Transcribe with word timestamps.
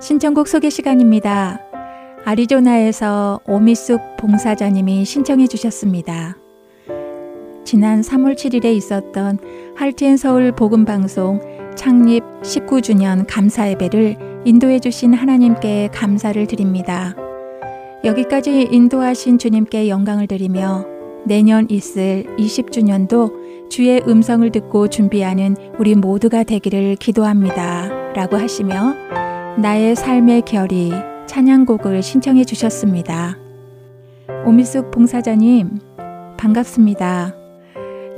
신청곡 0.00 0.48
소개 0.48 0.68
시간입니다. 0.68 1.60
아리조나에서 2.24 3.40
오미숙 3.46 4.16
봉사자님이 4.18 5.04
신청해 5.04 5.46
주셨습니다. 5.46 6.36
지난 7.64 8.00
3월 8.00 8.34
7일에 8.34 8.66
있었던 8.76 9.38
할티엔 9.76 10.16
서울 10.16 10.52
복음 10.52 10.84
방송 10.84 11.40
창립 11.74 12.22
19주년 12.42 13.24
감사 13.28 13.68
예배를 13.70 14.42
인도해 14.44 14.78
주신 14.78 15.14
하나님께 15.14 15.88
감사를 15.92 16.46
드립니다. 16.46 17.14
여기까지 18.04 18.68
인도하신 18.70 19.38
주님께 19.38 19.88
영광을 19.88 20.26
드리며 20.26 20.91
내년 21.24 21.68
있을 21.70 22.24
20주년도 22.38 23.70
주의 23.70 24.02
음성을 24.06 24.50
듣고 24.50 24.88
준비하는 24.88 25.56
우리 25.78 25.94
모두가 25.94 26.42
되기를 26.42 26.96
기도합니다. 26.96 28.12
라고 28.14 28.36
하시며 28.36 28.94
나의 29.58 29.96
삶의 29.96 30.42
결이 30.42 30.92
찬양곡을 31.26 32.02
신청해 32.02 32.44
주셨습니다. 32.44 33.38
오미숙 34.44 34.90
봉사자님, 34.90 35.78
반갑습니다. 36.36 37.34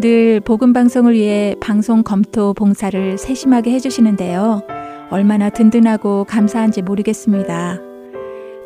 늘 0.01 0.41
복음 0.41 0.73
방송을 0.73 1.15
위해 1.15 1.55
방송 1.61 2.03
검토 2.03 2.53
봉사를 2.55 3.17
세심하게 3.17 3.71
해주시는데요. 3.73 4.63
얼마나 5.11 5.51
든든하고 5.51 6.25
감사한지 6.25 6.83
모르겠습니다. 6.83 7.81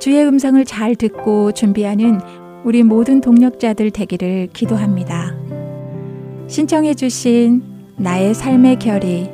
주의 0.01 0.25
음성을 0.25 0.65
잘 0.65 0.95
듣고 0.95 1.53
준비하는 1.53 2.21
우리 2.69 2.83
모든 2.83 3.23
동력자들 3.23 3.91
되기를 3.93 4.51
기도합니다. 4.53 5.35
신청해 6.49 6.93
주신 6.93 7.63
나의 7.97 8.35
삶의 8.35 8.79
결이 8.79 9.31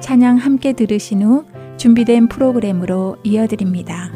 찬양 0.00 0.36
함께 0.36 0.74
들으신 0.74 1.22
후 1.22 1.46
준비된 1.78 2.28
프로그램으로 2.28 3.16
이어드립니다. 3.24 4.12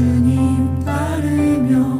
나는 0.00 0.84
찬양하리 0.84 1.99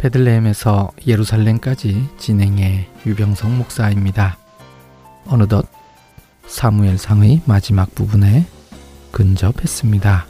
베들레헴에서 0.00 0.92
예루살렘까지 1.06 2.08
진행해 2.16 2.88
유병성 3.04 3.58
목사입니다. 3.58 4.38
어느덧 5.26 5.66
사무엘상의 6.46 7.42
마지막 7.44 7.94
부분에 7.94 8.46
근접했습니다. 9.12 10.26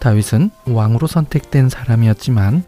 다윗은 0.00 0.50
왕으로 0.66 1.06
선택된 1.06 1.70
사람이었지만 1.70 2.62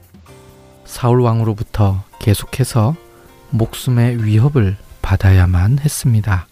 사울 0.87 1.20
왕으로부터 1.20 2.02
계속해서 2.19 2.97
목숨의 3.50 4.25
위협을 4.25 4.79
받아야만 5.02 5.81
했습니다. 5.81 6.47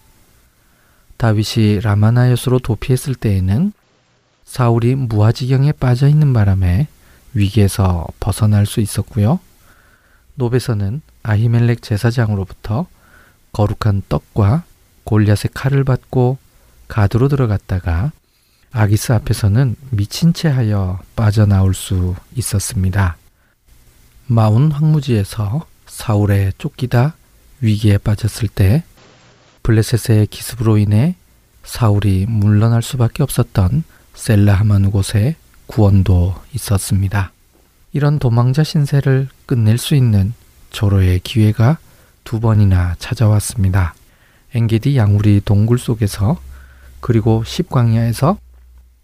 다윗이 1.17 1.79
라마나요스로 1.81 2.59
도피했을 2.59 3.15
때에는 3.15 3.73
사울이 4.45 4.93
무아지경에 4.93 5.71
빠져 5.71 6.07
있는 6.07 6.33
바람에 6.33 6.87
위기에서 7.33 8.05
벗어날 8.19 8.65
수 8.65 8.79
있었고요. 8.79 9.39
노베서는 10.35 11.01
아히멜렉 11.23 11.81
제사장으로부터 11.81 12.87
거룩한 13.51 14.03
떡과 14.09 14.63
골리앗의 15.03 15.51
칼을 15.53 15.83
받고 15.83 16.37
가드로 16.87 17.27
들어갔다가 17.27 18.11
아기스 18.71 19.11
앞에서는 19.13 19.75
미친 19.89 20.33
채 20.33 20.47
하여 20.47 20.99
빠져나올 21.15 21.73
수 21.73 22.15
있었습니다. 22.35 23.17
마운 24.27 24.71
황무지에서 24.71 25.65
사울에 25.87 26.51
쫓기다 26.57 27.15
위기에 27.61 27.97
빠졌을 27.97 28.47
때 28.47 28.83
블레셋의 29.63 30.27
기습으로 30.27 30.77
인해 30.77 31.15
사울이 31.63 32.25
물러날 32.27 32.81
수밖에 32.81 33.23
없었던 33.23 33.83
셀라하만 34.13 34.91
곳에 34.91 35.35
구원도 35.69 36.33
있었습니다. 36.55 37.31
이런 37.93 38.17
도망자 38.17 38.63
신세를 38.63 39.29
끝낼 39.45 39.77
수 39.77 39.93
있는 39.93 40.33
조로의 40.71 41.19
기회가 41.19 41.77
두 42.23 42.39
번이나 42.39 42.95
찾아왔습니다. 42.97 43.93
엔게디 44.55 44.97
양우리 44.97 45.41
동굴 45.45 45.77
속에서 45.77 46.39
그리고 47.01 47.43
십광야에서 47.45 48.39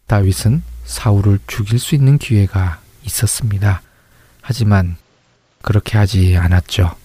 다윗은 0.07 0.63
사울을 0.85 1.39
죽일 1.45 1.77
수 1.77 1.93
있는 1.93 2.17
기회가 2.17 2.79
있었습니다. 3.05 3.83
하지만 4.41 4.97
그렇게 5.61 5.99
하지 5.99 6.35
않았죠. 6.35 6.95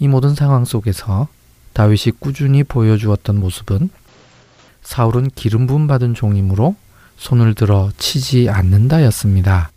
이 0.00 0.08
모든 0.08 0.34
상황 0.34 0.64
속에서 0.64 1.28
다윗이 1.72 2.14
꾸준히 2.18 2.64
보여주었던 2.64 3.38
모습은 3.38 3.90
사울은 4.82 5.30
기름 5.36 5.68
부음 5.68 5.86
받은 5.86 6.14
종이므로 6.14 6.74
손을 7.16 7.54
들어 7.54 7.90
치지 7.98 8.48
않는다였습니다. 8.50 9.70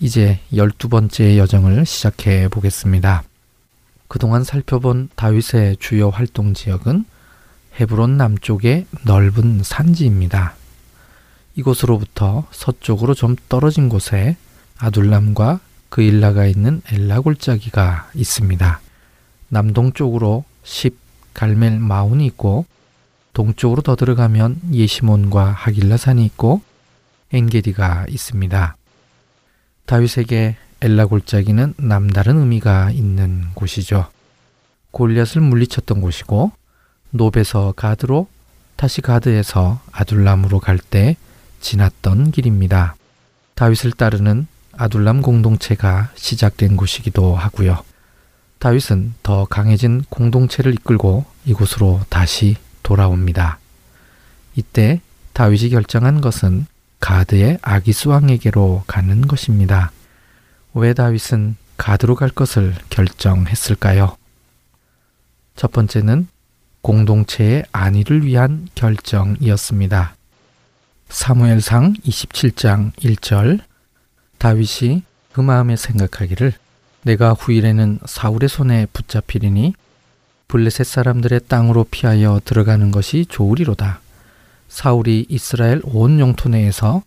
이제 0.00 0.40
열두 0.54 0.88
번째 0.88 1.38
여정을 1.38 1.86
시작해 1.86 2.48
보겠습니다. 2.48 3.22
그동안 4.08 4.44
살펴본 4.44 5.08
다윗의 5.16 5.78
주요 5.78 6.10
활동 6.10 6.54
지역은 6.54 7.04
헤브론 7.80 8.16
남쪽의 8.16 8.86
넓은 9.04 9.62
산지입니다. 9.62 10.54
이곳으로부터 11.56 12.46
서쪽으로 12.50 13.14
좀 13.14 13.36
떨어진 13.48 13.88
곳에 13.88 14.36
아둘람과 14.78 15.60
그 15.88 16.02
일라가 16.02 16.46
있는 16.46 16.82
엘라 16.90 17.20
골짜기가 17.20 18.10
있습니다. 18.14 18.80
남동쪽으로 19.48 20.44
십 20.62 20.96
갈멜 21.32 21.78
마운이 21.78 22.26
있고 22.26 22.66
동쪽으로 23.36 23.82
더 23.82 23.96
들어가면 23.96 24.60
예시몬과 24.72 25.52
하길라 25.52 25.98
산이 25.98 26.24
있고 26.24 26.62
엔게디가 27.34 28.06
있습니다. 28.08 28.76
다윗에게 29.84 30.56
엘라 30.80 31.04
골짜기는 31.04 31.74
남다른 31.76 32.38
의미가 32.38 32.92
있는 32.92 33.44
곳이죠. 33.52 34.06
골리앗을 34.90 35.42
물리쳤던 35.42 36.00
곳이고 36.00 36.50
노베서 37.10 37.74
가드로 37.76 38.26
다시 38.76 39.02
가드에서 39.02 39.80
아둘람으로 39.92 40.58
갈 40.58 40.78
때 40.78 41.16
지났던 41.60 42.30
길입니다. 42.30 42.96
다윗을 43.54 43.92
따르는 43.92 44.46
아둘람 44.78 45.20
공동체가 45.20 46.10
시작된 46.14 46.78
곳이기도 46.78 47.36
하고요. 47.36 47.82
다윗은 48.60 49.12
더 49.22 49.44
강해진 49.44 50.04
공동체를 50.08 50.72
이끌고 50.72 51.26
이곳으로 51.44 52.00
다시 52.08 52.56
돌아옵니다. 52.86 53.58
이때 54.54 55.00
다윗이 55.32 55.70
결정한 55.70 56.20
것은 56.20 56.66
가드의 57.00 57.58
아기스 57.60 58.06
왕에게로 58.06 58.84
가는 58.86 59.26
것입니다. 59.26 59.90
왜 60.72 60.94
다윗은 60.94 61.56
가드로 61.76 62.14
갈 62.14 62.30
것을 62.30 62.76
결정했을까요? 62.88 64.16
첫 65.56 65.72
번째는 65.72 66.28
공동체의 66.82 67.64
안위를 67.72 68.24
위한 68.24 68.68
결정이었습니다. 68.76 70.14
사무엘상 71.08 71.94
27장 71.94 72.92
1절 72.94 73.60
다윗이 74.38 75.02
그 75.32 75.40
마음에 75.40 75.74
생각하기를 75.74 76.52
내가 77.02 77.32
후일에는 77.32 77.98
사울의 78.06 78.48
손에 78.48 78.86
붙잡히리니 78.92 79.74
블레셋 80.48 80.86
사람들의 80.86 81.40
땅으로 81.48 81.84
피하여 81.84 82.40
들어가는 82.44 82.90
것이 82.90 83.26
좋으리로다. 83.28 84.00
사울이 84.68 85.26
이스라엘 85.28 85.80
온 85.84 86.20
영토 86.20 86.48
내에서 86.48 87.02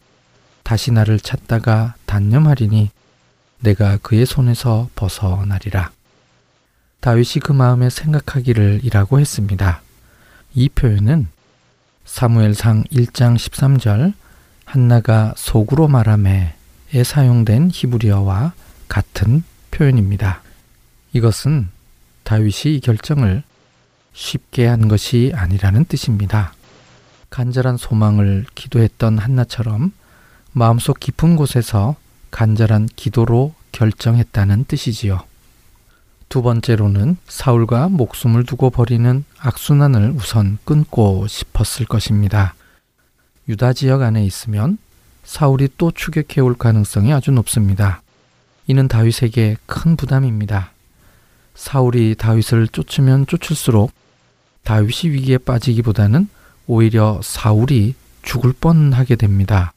다시 0.64 0.92
나를 0.92 1.20
찾다가 1.20 1.96
단념하리니 2.06 2.90
내가 3.60 3.98
그의 3.98 4.26
손에서 4.26 4.90
벗어나리라. 4.96 5.92
다윗이 7.00 7.42
그 7.42 7.52
마음에 7.52 7.90
생각하기를 7.90 8.82
이라고 8.84 9.20
했습니다. 9.20 9.82
이 10.54 10.68
표현은 10.70 11.28
사무엘상 12.06 12.84
1장 12.86 13.36
13절 13.36 14.14
한나가 14.66 15.34
속으로 15.38 15.88
말함에에 15.88 17.04
사용된 17.04 17.70
히브리어와 17.72 18.54
같은 18.88 19.44
표현입니다. 19.72 20.42
이것은 21.14 21.70
다윗이 22.30 22.76
이 22.76 22.80
결정을 22.80 23.42
쉽게 24.14 24.68
한 24.68 24.88
것이 24.88 25.32
아니라는 25.34 25.86
뜻입니다. 25.86 26.54
간절한 27.32 27.78
소망을 27.78 28.46
기도했던 28.54 29.18
한나처럼 29.18 29.92
마음속 30.52 31.00
깊은 31.00 31.38
곳에서 31.38 31.96
간절한 32.30 32.90
기도로 32.96 33.56
결정했다는 33.72 34.66
뜻이지요. 34.66 35.24
두 36.30 36.44
번째로는 36.44 37.18
사울과 37.28 37.90
목숨을 37.90 38.46
두고 38.46 38.70
버리는 38.70 39.26
악순환을 39.40 40.12
우선 40.16 40.60
끊고 40.66 41.26
싶었을 41.26 41.88
것입니다. 41.88 42.54
유다 43.48 43.74
지역 43.74 44.04
안에 44.04 44.24
있으면 44.24 44.78
사울이 45.24 45.70
또 45.80 45.90
추격해 45.90 46.42
올 46.42 46.54
가능성이 46.54 47.12
아주 47.12 47.32
높습니다. 47.32 48.04
이는 48.68 48.88
다윗에게 48.88 49.58
큰 49.66 49.96
부담입니다. 49.96 50.74
사울이 51.56 52.16
다윗을 52.16 52.68
쫓으면 52.70 53.28
쫓을수록 53.28 53.92
다윗이 54.64 55.14
위기에 55.14 55.38
빠지기보다는 55.38 56.30
오히려 56.68 57.20
사울이 57.24 57.96
죽을 58.22 58.54
뻔하게 58.54 59.16
됩니다. 59.16 59.74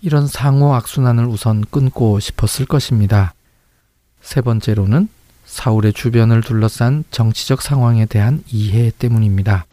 이런 0.00 0.26
상호 0.26 0.74
악순환을 0.74 1.26
우선 1.26 1.64
끊고 1.70 2.20
싶었을 2.20 2.66
것입니다. 2.66 3.34
세 4.20 4.40
번째로는 4.40 5.08
사울의 5.44 5.92
주변을 5.94 6.42
둘러싼 6.42 7.04
정치적 7.10 7.62
상황에 7.62 8.06
대한 8.06 8.44
이해 8.48 8.92
때문입니다. 8.96 9.66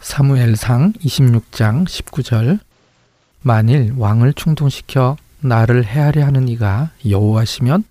사무엘상 0.00 0.92
26장 0.92 1.86
19절 1.86 2.60
만일 3.42 3.94
왕을 3.96 4.34
충동시켜 4.34 5.16
나를 5.40 5.84
해하려 5.84 6.24
하는 6.24 6.48
이가 6.48 6.90
여호와시면 7.08 7.84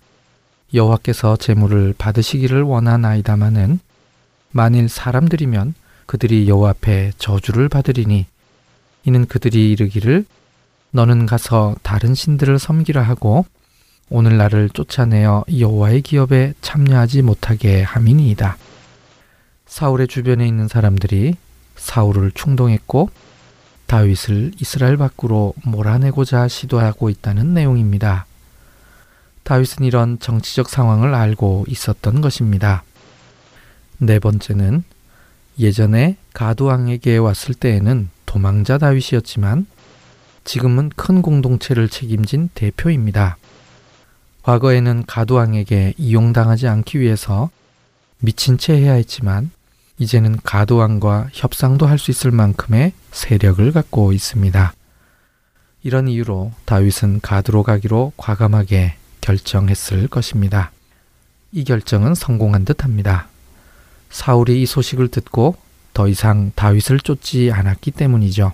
여호와께서 0.74 1.36
제물을 1.36 1.94
받으시기를 1.96 2.62
원하나이다마는 2.62 3.80
만일 4.50 4.88
사람들이면 4.88 5.74
그들이 6.06 6.48
여호와 6.48 6.70
앞에 6.70 7.12
저주를 7.18 7.68
받으리니 7.68 8.26
이는 9.04 9.26
그들이 9.26 9.70
이르기를 9.72 10.24
너는 10.90 11.26
가서 11.26 11.76
다른 11.82 12.14
신들을 12.14 12.58
섬기라 12.58 13.02
하고 13.02 13.44
오늘 14.10 14.38
나를 14.38 14.70
쫓아내어 14.70 15.44
여호와의 15.58 16.02
기업에 16.02 16.54
참여하지 16.62 17.22
못하게 17.22 17.82
함이니이다. 17.82 18.56
사울의 19.66 20.08
주변에 20.08 20.46
있는 20.46 20.66
사람들이 20.66 21.34
사울을 21.76 22.32
충동했고 22.32 23.10
다윗을 23.86 24.52
이스라엘 24.60 24.96
밖으로 24.96 25.54
몰아내고자 25.64 26.48
시도하고 26.48 27.10
있다는 27.10 27.54
내용입니다. 27.54 28.26
다윗은 29.48 29.86
이런 29.86 30.18
정치적 30.18 30.68
상황을 30.68 31.14
알고 31.14 31.64
있었던 31.68 32.20
것입니다. 32.20 32.82
네 33.96 34.18
번째는 34.18 34.84
예전에 35.58 36.18
가두왕에게 36.34 37.16
왔을 37.16 37.54
때에는 37.54 38.10
도망자 38.26 38.76
다윗이었지만 38.76 39.64
지금은 40.44 40.90
큰 40.96 41.22
공동체를 41.22 41.88
책임진 41.88 42.50
대표입니다. 42.52 43.38
과거에는 44.42 45.04
가두왕에게 45.06 45.94
이용당하지 45.96 46.68
않기 46.68 47.00
위해서 47.00 47.48
미친 48.18 48.58
채 48.58 48.74
해야 48.74 48.92
했지만 48.92 49.50
이제는 49.98 50.40
가두왕과 50.44 51.30
협상도 51.32 51.86
할 51.86 51.96
수 51.96 52.10
있을 52.10 52.32
만큼의 52.32 52.92
세력을 53.12 53.72
갖고 53.72 54.12
있습니다. 54.12 54.74
이런 55.84 56.06
이유로 56.06 56.52
다윗은 56.66 57.20
가두로 57.22 57.62
가기로 57.62 58.12
과감하게 58.18 58.97
결정했을 59.20 60.08
것입니다. 60.08 60.70
이 61.52 61.64
결정은 61.64 62.14
성공한 62.14 62.64
듯 62.64 62.84
합니다. 62.84 63.28
사울이 64.10 64.62
이 64.62 64.66
소식을 64.66 65.08
듣고 65.08 65.56
더 65.94 66.08
이상 66.08 66.52
다윗을 66.54 67.00
쫓지 67.00 67.50
않았기 67.52 67.90
때문이죠. 67.92 68.52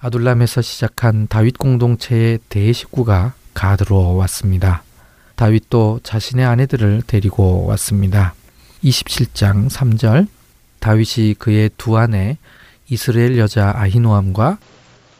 아둘람에서 0.00 0.62
시작한 0.62 1.28
다윗 1.28 1.58
공동체의 1.58 2.38
대식구가 2.48 3.34
가드로 3.54 4.16
왔습니다. 4.16 4.82
다윗도 5.36 6.00
자신의 6.02 6.44
아내들을 6.44 7.02
데리고 7.06 7.66
왔습니다. 7.66 8.34
27장 8.82 9.68
3절 9.70 10.26
다윗이 10.80 11.34
그의 11.34 11.70
두 11.76 11.98
아내 11.98 12.38
이스라엘 12.88 13.38
여자 13.38 13.72
아히노암과 13.76 14.58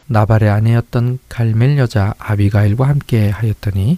나발의 0.07 0.49
아내였던 0.49 1.19
갈멜 1.29 1.77
여자 1.77 2.13
아비가일과 2.17 2.87
함께 2.87 3.29
하였더니 3.29 3.97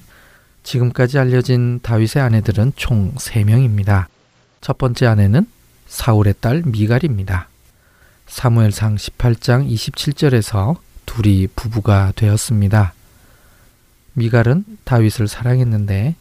지금까지 0.63 1.19
알려진 1.19 1.79
다윗의 1.81 2.21
아내들은 2.21 2.73
총 2.75 3.13
3명입니다. 3.15 4.05
첫 4.61 4.77
번째 4.77 5.07
아내는 5.07 5.45
사울의 5.87 6.35
딸 6.39 6.63
미갈입니다. 6.65 7.47
사무엘상 8.27 8.95
18장 8.95 9.69
27절에서 9.69 10.77
둘이 11.05 11.47
부부가 11.47 12.13
되었습니다. 12.15 12.93
미갈은 14.13 14.65
다윗을 14.85 15.27
사랑했는데 15.27 16.15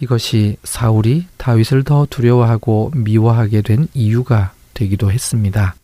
이것이 0.00 0.56
사울이 0.62 1.26
다윗을 1.36 1.82
더 1.84 2.06
두려워하고 2.08 2.92
미워하게 2.94 3.62
된 3.62 3.88
이유가 3.94 4.52
되기도 4.74 5.10
했습니다. 5.10 5.74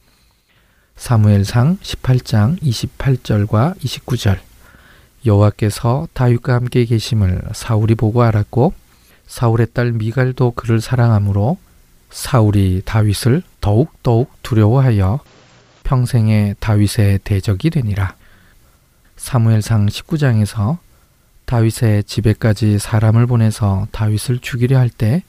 사무엘상 0.96 1.78
18장 1.78 2.60
28절과 2.60 3.76
29절 3.78 4.38
여호와께서 5.26 6.08
다윗과 6.12 6.54
함께 6.54 6.84
계심을 6.84 7.42
사울이 7.52 7.94
보고 7.94 8.22
알았고 8.22 8.72
사울의 9.26 9.68
딸 9.72 9.92
미갈도 9.92 10.52
그를 10.52 10.80
사랑하므로 10.80 11.58
사울이 12.10 12.82
다윗을 12.84 13.42
더욱더욱 13.60 14.30
두려워하여 14.42 15.20
평생에 15.82 16.54
다윗의 16.60 17.20
대적이 17.24 17.70
되니라. 17.70 18.14
사무엘상 19.16 19.86
19장에서 19.86 20.78
다윗의 21.44 22.04
집에까지 22.04 22.78
사람을 22.78 23.26
보내서 23.26 23.86
다윗을 23.90 24.38
죽이려 24.38 24.78
할 24.78 24.88
때 24.88 25.22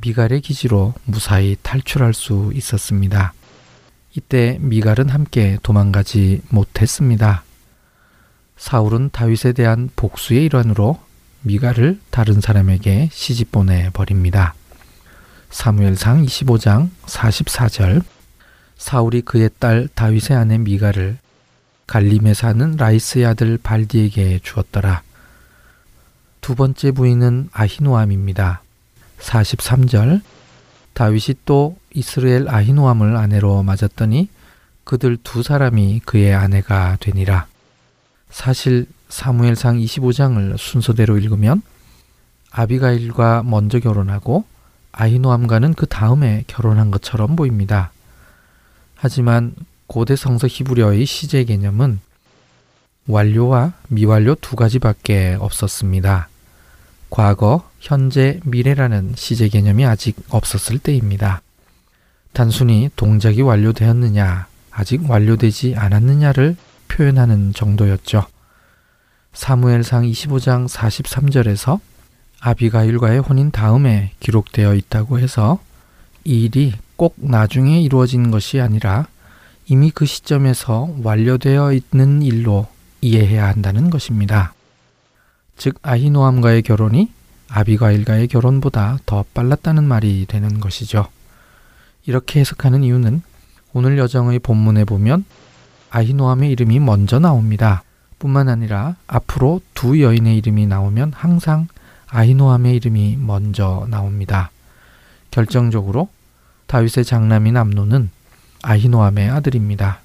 미갈의 0.00 0.40
기지로 0.40 0.94
무사히 1.04 1.56
탈출할 1.62 2.14
수 2.14 2.52
있었습니다. 2.54 3.34
이때 4.16 4.58
미갈은 4.60 5.08
함께 5.08 5.58
도망가지 5.62 6.42
못했습니다. 6.50 7.42
사울은 8.58 9.10
다윗에 9.12 9.52
대한 9.52 9.88
복수의 9.94 10.46
일환으로 10.46 10.98
미갈을 11.42 12.00
다른 12.10 12.40
사람에게 12.40 13.08
시집 13.12 13.52
보내 13.52 13.88
버립니다. 13.90 14.54
사무엘상 15.50 16.24
25장 16.24 16.90
44절 17.06 18.02
사울이 18.76 19.22
그의 19.22 19.50
딸 19.58 19.88
다윗의 19.94 20.36
아내 20.36 20.58
미가를 20.58 21.18
갈림에 21.86 22.34
사는 22.34 22.76
라이스의 22.76 23.24
아들 23.26 23.58
발디에게 23.62 24.40
주었더라. 24.42 25.02
두 26.40 26.54
번째 26.54 26.90
부인은 26.90 27.48
아히노암입니다. 27.52 28.62
43절 29.20 30.20
다윗이 30.92 31.36
또 31.44 31.78
이스라엘 31.94 32.48
아히노암을 32.48 33.16
아내로 33.16 33.62
맞았더니 33.62 34.28
그들 34.84 35.16
두 35.22 35.42
사람이 35.42 36.00
그의 36.04 36.34
아내가 36.34 36.96
되니라. 37.00 37.46
사실 38.30 38.86
사무엘상 39.08 39.78
25장을 39.78 40.56
순서대로 40.58 41.18
읽으면 41.18 41.62
아비가일과 42.50 43.42
먼저 43.44 43.78
결혼하고 43.78 44.44
아히노암과는 44.92 45.74
그 45.74 45.86
다음에 45.86 46.44
결혼한 46.46 46.90
것처럼 46.90 47.36
보입니다. 47.36 47.92
하지만 48.94 49.54
고대 49.86 50.16
성서 50.16 50.46
히브리어의 50.46 51.06
시제 51.06 51.44
개념은 51.44 52.00
완료와 53.06 53.72
미완료 53.88 54.34
두 54.36 54.56
가지밖에 54.56 55.36
없었습니다. 55.40 56.28
과거, 57.10 57.68
현재, 57.80 58.38
미래라는 58.44 59.14
시제 59.16 59.48
개념이 59.48 59.86
아직 59.86 60.16
없었을 60.28 60.78
때입니다. 60.78 61.40
단순히 62.32 62.90
동작이 62.96 63.40
완료되었느냐, 63.40 64.46
아직 64.70 65.08
완료되지 65.08 65.74
않았느냐를 65.76 66.56
표현하는 66.88 67.52
정도였죠. 67.52 68.26
사무엘상 69.32 70.04
25장 70.04 70.68
43절에서 70.68 71.80
아비가일과의 72.40 73.20
혼인 73.20 73.50
다음에 73.50 74.12
기록되어 74.20 74.74
있다고 74.74 75.18
해서 75.18 75.60
이 76.24 76.44
일이 76.44 76.74
꼭 76.96 77.14
나중에 77.18 77.80
이루어진 77.80 78.30
것이 78.30 78.60
아니라 78.60 79.06
이미 79.66 79.90
그 79.90 80.06
시점에서 80.06 80.88
완료되어 81.02 81.72
있는 81.72 82.22
일로 82.22 82.66
이해해야 83.00 83.46
한다는 83.46 83.90
것입니다. 83.90 84.54
즉 85.56 85.78
아히노암과의 85.82 86.62
결혼이 86.62 87.10
아비가일과의 87.48 88.28
결혼보다 88.28 88.98
더 89.06 89.24
빨랐다는 89.34 89.84
말이 89.84 90.26
되는 90.26 90.60
것이죠. 90.60 91.06
이렇게 92.06 92.40
해석하는 92.40 92.84
이유는 92.84 93.22
오늘 93.72 93.98
여정의 93.98 94.38
본문에 94.38 94.84
보면 94.84 95.24
아히노암의 95.90 96.50
이름이 96.52 96.80
먼저 96.80 97.18
나옵니다. 97.18 97.82
뿐만 98.18 98.48
아니라 98.48 98.96
앞으로 99.06 99.60
두 99.74 100.00
여인의 100.02 100.36
이름이 100.38 100.66
나오면 100.66 101.12
항상 101.14 101.68
아히노암의 102.08 102.76
이름이 102.76 103.18
먼저 103.20 103.86
나옵니다. 103.88 104.50
결정적으로 105.30 106.08
다윗의 106.66 107.04
장남인 107.04 107.56
암노는 107.56 108.10
아히노암의 108.62 109.30
아들입니다. 109.30 110.00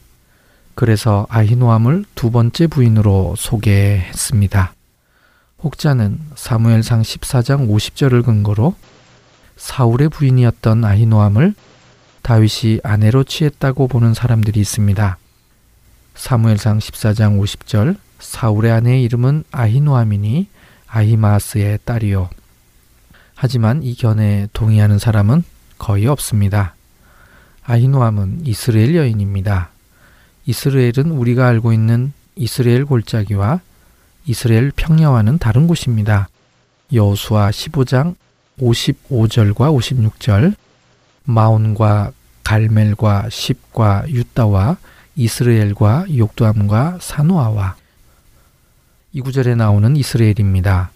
그래서 0.75 1.28
아히노암을 1.30 2.06
두 2.16 2.32
번째 2.32 2.68
부인으로 2.68 3.36
소개했습니다. 3.38 4.74
혹자는 5.63 6.20
사무엘상 6.36 7.02
14장 7.02 7.70
50절을 7.70 8.24
근거로 8.25 8.75
사울의 9.56 10.10
부인이었던 10.10 10.84
아히노암을 10.84 11.54
다윗이 12.22 12.80
아내로 12.84 13.24
취했다고 13.24 13.88
보는 13.88 14.13
사람들이 14.13 14.60
있습니다. 14.60 15.18
사무엘상 16.24 16.80
14장 16.80 17.38
50절 17.38 17.98
사울의 18.20 18.72
아내의 18.72 19.03
이름은 19.03 19.44
아히노암이니 19.51 20.48
아히마스의 20.88 21.80
딸이요. 21.84 22.30
하지만 23.36 23.84
이 23.84 23.94
견해에 23.94 24.48
동의하는 24.53 25.00
사람은 25.00 25.44
거의 25.77 26.08
없습니다. 26.08 26.75
아히노암은 27.65 28.44
이스라엘 28.46 28.96
여인입니다. 28.96 29.72
이스라엘은 30.46 31.12
우리가 31.12 31.46
알고 31.46 31.74
있는 31.74 32.13
이스라엘 32.38 32.86
골짜기와 32.86 33.60
이스라엘 34.25 34.72
평야와는 34.74 35.39
다른 35.39 35.68
곳입니다. 35.68 36.30
여호수아 36.94 37.50
15장 37.50 38.15
55절과 38.62 39.77
56절 39.77 40.56
마온과 41.25 42.13
갈멜과 42.46 43.27
십과 43.30 44.06
유다와 44.08 44.77
이스라엘과 45.15 46.05
욕두암과 46.15 46.98
사노아와 47.01 47.75
이 49.13 49.22
구절에 49.22 49.55
나오는 49.55 49.96
이스라엘입니다. 49.96 50.91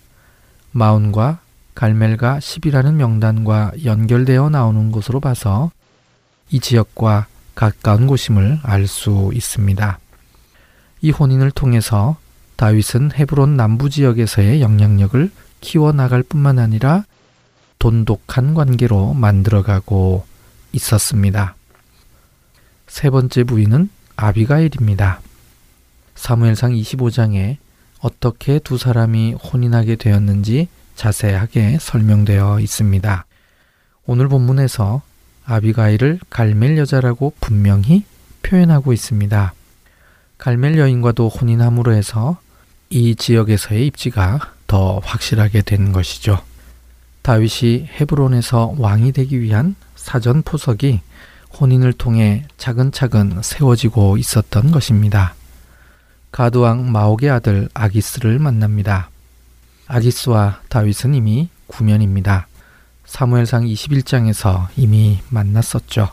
마온과 0.71 1.39
갈멜과 1.75 2.39
십이라는 2.39 2.97
명단과 2.97 3.73
연결되어 3.83 4.49
나오는 4.49 4.91
것으로 4.91 5.19
봐서 5.19 5.71
이 6.49 6.59
지역과 6.59 7.27
가까운 7.53 8.07
곳임을 8.07 8.59
알 8.63 8.87
수 8.87 9.31
있습니다. 9.33 9.99
이 11.01 11.11
혼인을 11.11 11.51
통해서 11.51 12.17
다윗은 12.55 13.11
헤브론 13.13 13.55
남부 13.55 13.89
지역에서의 13.89 14.61
영향력을 14.61 15.31
키워나갈 15.61 16.23
뿐만 16.23 16.57
아니라 16.57 17.03
돈독한 17.77 18.55
관계로 18.55 19.13
만들어가고 19.13 20.25
있었습니다. 20.71 21.55
세 22.87 23.11
번째 23.11 23.43
부인은 23.43 23.89
아비가일입니다. 24.17 25.21
사무엘상 26.15 26.73
25장에 26.73 27.57
어떻게 27.99 28.57
두 28.57 28.77
사람이 28.77 29.33
혼인하게 29.33 29.95
되었는지 29.95 30.67
자세하게 30.95 31.77
설명되어 31.79 32.59
있습니다. 32.59 33.25
오늘 34.07 34.27
본문에서 34.27 35.03
아비가일을 35.45 36.19
갈멜 36.31 36.77
여자라고 36.79 37.33
분명히 37.39 38.05
표현하고 38.41 38.91
있습니다. 38.91 39.53
갈멜 40.39 40.77
여인과도 40.79 41.29
혼인함으로 41.29 41.93
해서 41.93 42.39
이 42.89 43.15
지역에서의 43.15 43.85
입지가 43.87 44.53
더 44.65 44.99
확실하게 44.99 45.61
된 45.61 45.91
것이죠. 45.91 46.41
다윗이 47.21 47.89
헤브론에서 47.99 48.75
왕이 48.77 49.11
되기 49.11 49.39
위한 49.41 49.75
사전 49.95 50.41
포석이 50.41 51.01
혼인을 51.59 51.93
통해 51.93 52.45
차근차근 52.57 53.41
세워지고 53.41 54.17
있었던 54.17 54.71
것입니다. 54.71 55.35
가드왕 56.31 56.91
마옥의 56.91 57.29
아들 57.29 57.69
아기스를 57.73 58.39
만납니다. 58.39 59.09
아기스와 59.87 60.61
다윗은 60.69 61.15
이미 61.15 61.49
구면입니다. 61.67 62.47
사무엘상 63.05 63.63
21장에서 63.65 64.67
이미 64.75 65.19
만났었죠. 65.29 66.09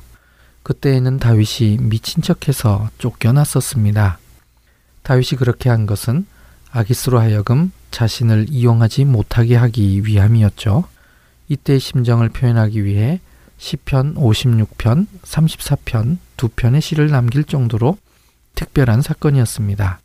그때에는 0.63 1.19
다윗이 1.19 1.79
미친 1.81 2.23
척해서 2.23 2.89
쫓겨났었습니다. 2.99 4.19
다윗이 5.03 5.39
그렇게 5.39 5.69
한 5.69 5.87
것은 5.87 6.27
아기스로 6.71 7.21
하여금 7.21 7.71
자신을 7.91 8.47
이용하지 8.49 9.05
못하게 9.05 9.57
하기 9.57 10.07
위함이었죠. 10.07 10.85
이때 11.49 11.79
심정을 11.79 12.31
표현하기 12.31 12.85
위해 12.85 13.21
시편 13.65 14.17
56편, 14.17 15.07
34편 15.23 16.19
두 16.37 16.49
편의 16.49 16.83
시를 16.83 17.09
남길 17.09 17.45
정도로 17.45 17.97
특별한 18.55 19.01
사건이었습니다. 19.01 20.01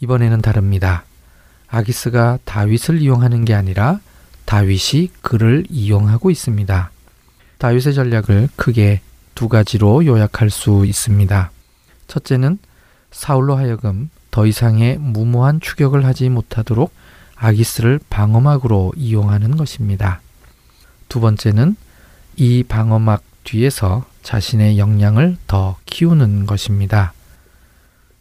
이번에는 0.00 0.42
다릅니다. 0.42 1.04
아기스가 1.68 2.40
다윗을 2.44 3.00
이용하는 3.00 3.44
게 3.44 3.54
아니라 3.54 4.00
다윗이 4.46 5.10
그를 5.20 5.64
이용하고 5.70 6.32
있습니다. 6.32 6.90
다윗의 7.58 7.94
전략을 7.94 8.48
크게 8.56 9.02
두 9.36 9.48
가지로 9.48 10.04
요약할 10.04 10.50
수 10.50 10.84
있습니다. 10.84 11.52
첫째는 12.08 12.58
사울로 13.12 13.54
하여금 13.54 14.10
더 14.32 14.46
이상의 14.46 14.98
무모한 14.98 15.60
추격을 15.60 16.04
하지 16.04 16.28
못하도록 16.28 16.92
아기스를 17.36 18.00
방어막으로 18.10 18.94
이용하는 18.96 19.56
것입니다. 19.56 20.20
두 21.08 21.20
번째는 21.20 21.76
이 22.36 22.62
방어막 22.62 23.22
뒤에서 23.44 24.04
자신의 24.22 24.78
역량을 24.78 25.36
더 25.46 25.76
키우는 25.86 26.46
것입니다. 26.46 27.12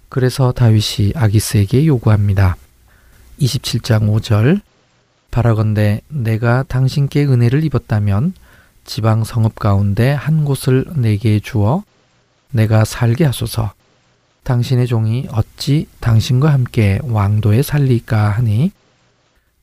그래서 0.09 0.51
다윗이 0.51 1.13
아기스에게 1.15 1.87
요구합니다. 1.87 2.57
27장 3.39 4.09
5절 4.11 4.61
바라건대 5.31 6.01
내가 6.09 6.63
당신께 6.63 7.25
은혜를 7.25 7.63
입었다면 7.63 8.33
지방 8.85 9.23
성읍 9.23 9.55
가운데 9.55 10.11
한 10.11 10.45
곳을 10.45 10.85
내게 10.95 11.39
주어 11.39 11.83
내가 12.51 12.85
살게 12.85 13.25
하소서. 13.25 13.73
당신의 14.43 14.87
종이 14.87 15.27
어찌 15.31 15.87
당신과 16.01 16.51
함께 16.51 16.99
왕도에 17.03 17.63
살리까 17.63 18.29
하니 18.29 18.71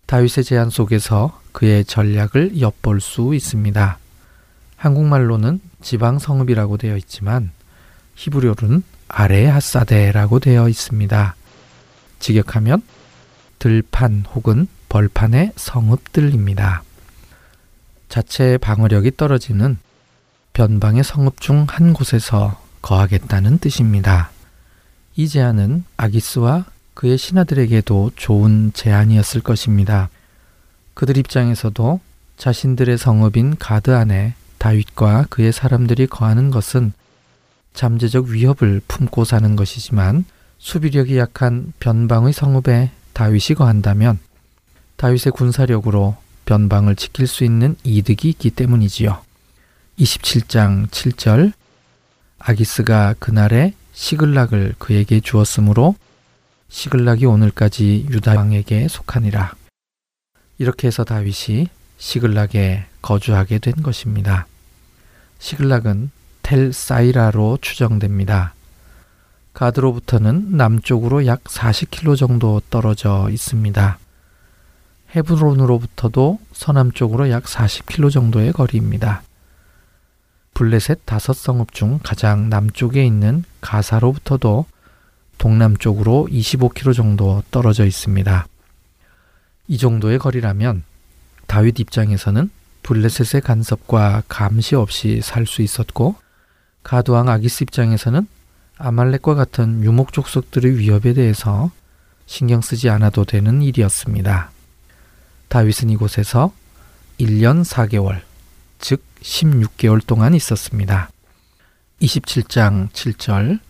다윗의 0.07 0.43
제안 0.43 0.71
속에서 0.71 1.39
그의 1.53 1.85
전략을 1.85 2.61
엿볼 2.61 3.01
수 3.01 3.35
있습니다. 3.35 3.99
한국말로는 4.81 5.61
지방 5.83 6.19
성읍이라고 6.19 6.79
되어 6.79 6.97
있지만 6.97 7.51
히브리어로는 8.17 8.83
아래 9.09 9.47
핫사데라고 9.47 10.41
되어 10.41 10.71
있습니다. 10.71 11.35
직역하면 12.19 12.83
들판 13.59 14.25
혹은 14.35 14.69
벌판의 14.89 15.53
성읍들입니다. 15.55 16.83
자체의 18.09 18.57
방어력이 18.57 19.19
떨어지는 19.19 19.77
변방의 20.55 21.05
성읍 21.05 21.43
중 21.43 21.67
한 21.69 21.93
곳에서 21.93 22.59
거하겠다는 22.81 23.59
뜻입니다. 23.59 24.31
이 25.15 25.29
제안은 25.29 25.85
아기스와 25.99 26.65
그의 26.95 27.19
신하들에게도 27.19 28.13
좋은 28.17 28.73
제안이었을 28.73 29.43
것입니다. 29.43 30.09
그들 30.95 31.19
입장에서도 31.19 32.01
자신들의 32.39 32.97
성읍인 32.97 33.57
가드 33.59 33.95
안에 33.95 34.35
다윗과 34.61 35.27
그의 35.31 35.53
사람들이 35.53 36.07
거하는 36.07 36.51
것은 36.51 36.93
잠재적 37.73 38.27
위협을 38.27 38.83
품고 38.87 39.25
사는 39.25 39.57
것이지만 39.57 40.27
수비력이 40.59 41.17
약한 41.17 41.73
변방의 41.81 42.35
성읍에 42.35 42.91
다윗이 43.15 43.57
거한다면 43.57 44.19
다윗의 44.97 45.33
군사력으로 45.33 46.17
변방을 46.45 46.95
지킬 46.97 47.27
수 47.27 47.43
있는 47.43 47.75
이득이 47.85 48.29
있기 48.29 48.51
때문이지요. 48.51 49.23
27장 49.99 50.89
7절 50.89 51.53
아기스가 52.39 53.15
그날에 53.19 53.73
시글락을 53.93 54.75
그에게 54.79 55.21
주었으므로 55.21 55.95
시글락이 56.69 57.25
오늘까지 57.25 58.09
유다 58.11 58.35
왕에게 58.37 58.89
속하니라. 58.89 59.55
이렇게 60.59 60.89
해서 60.89 61.05
다윗이 61.05 61.69
시글락에 61.97 62.85
거주하게 63.01 63.59
된 63.59 63.75
것입니다. 63.83 64.47
시글락은 65.41 66.11
텔 66.43 66.73
사이라로 66.73 67.59
추정됩니다. 67.61 68.55
가드로부터는 69.55 70.57
남쪽으로 70.57 71.27
약 71.27 71.43
40km 71.45 72.17
정도 72.17 72.61
떨어져 72.71 73.29
있습니다. 73.31 73.99
헤브론으로부터도 75.17 76.39
서남쪽으로 76.53 77.31
약 77.31 77.45
40km 77.45 78.13
정도의 78.13 78.53
거리입니다. 78.53 79.23
블레셋 80.55 81.01
다섯 81.05 81.33
성읍 81.33 81.73
중 81.73 81.99
가장 82.03 82.49
남쪽에 82.49 83.05
있는 83.05 83.45
가사로부터도 83.61 84.67
동남쪽으로 85.39 86.29
25km 86.31 86.95
정도 86.95 87.43
떨어져 87.51 87.87
있습니다. 87.87 88.47
이 89.69 89.79
정도의 89.79 90.19
거리라면 90.19 90.85
다윗 91.47 91.81
입장에서는 91.81 92.51
블레셋의 92.91 93.43
간섭과 93.43 94.25
감시 94.27 94.75
없이 94.75 95.21
살 95.23 95.47
수 95.47 95.63
있었고 95.63 96.17
가두왕 96.83 97.29
아기스 97.29 97.63
입장에서는 97.63 98.27
아말렉과 98.79 99.37
같은 99.37 99.85
유목 99.85 100.13
족속들의 100.13 100.77
위협에 100.77 101.13
대해서 101.13 101.71
신경 102.27 102.61
쓰지 102.61 102.91
않아도 102.91 103.25
되는 103.25 103.63
일이었습니다. 103.63 104.51
다윗은 105.47 105.91
이곳에서 105.91 106.53
1년 107.21 107.65
4개월, 107.65 108.23
즉 108.81 109.05
16개월 109.23 110.05
동안 110.05 110.35
있었습니다. 110.35 111.11
27장 112.03 112.91
7절 112.91 113.61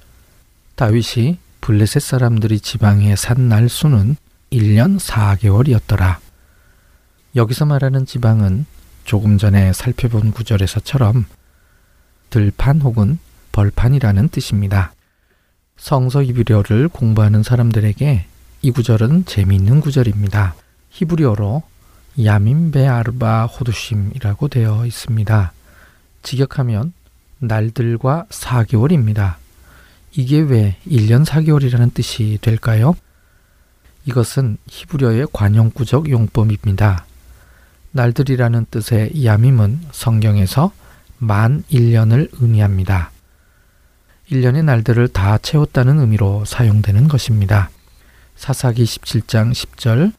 다윗이 0.76 1.38
블레셋 1.60 2.02
사람들이 2.02 2.60
지방에 2.60 3.16
산 3.16 3.50
날수는 3.50 4.16
1년 4.50 4.98
4개월이었더라. 4.98 6.16
여기서 7.36 7.66
말하는 7.66 8.06
지방은 8.06 8.64
조금 9.04 9.38
전에 9.38 9.72
살펴본 9.72 10.32
구절에서처럼 10.32 11.26
들판 12.30 12.80
혹은 12.80 13.18
벌판이라는 13.52 14.28
뜻입니다. 14.28 14.92
성서 15.76 16.22
히브리어를 16.22 16.88
공부하는 16.88 17.42
사람들에게 17.42 18.26
이 18.62 18.70
구절은 18.70 19.24
재미있는 19.24 19.80
구절입니다. 19.80 20.54
히브리어로 20.90 21.62
야민 22.24 22.70
베아르바 22.70 23.46
호두심이라고 23.46 24.48
되어 24.48 24.84
있습니다. 24.86 25.52
직역하면 26.22 26.92
날들과 27.38 28.26
4개월입니다. 28.28 29.36
이게 30.12 30.40
왜 30.40 30.76
1년 30.86 31.24
4개월이라는 31.24 31.94
뜻이 31.94 32.38
될까요? 32.42 32.94
이것은 34.04 34.58
히브리어의 34.66 35.28
관용구적 35.32 36.10
용법입니다. 36.10 37.06
날들이라는 37.92 38.66
뜻의 38.70 39.24
야밈은 39.24 39.80
성경에서 39.92 40.72
만 41.18 41.64
1년을 41.70 42.28
의미합니다. 42.40 43.10
1년의 44.30 44.64
날들을 44.64 45.08
다 45.08 45.38
채웠다는 45.38 45.98
의미로 45.98 46.44
사용되는 46.44 47.08
것입니다. 47.08 47.70
사사기 48.36 48.84
17장 48.84 49.52
10절 49.52 50.12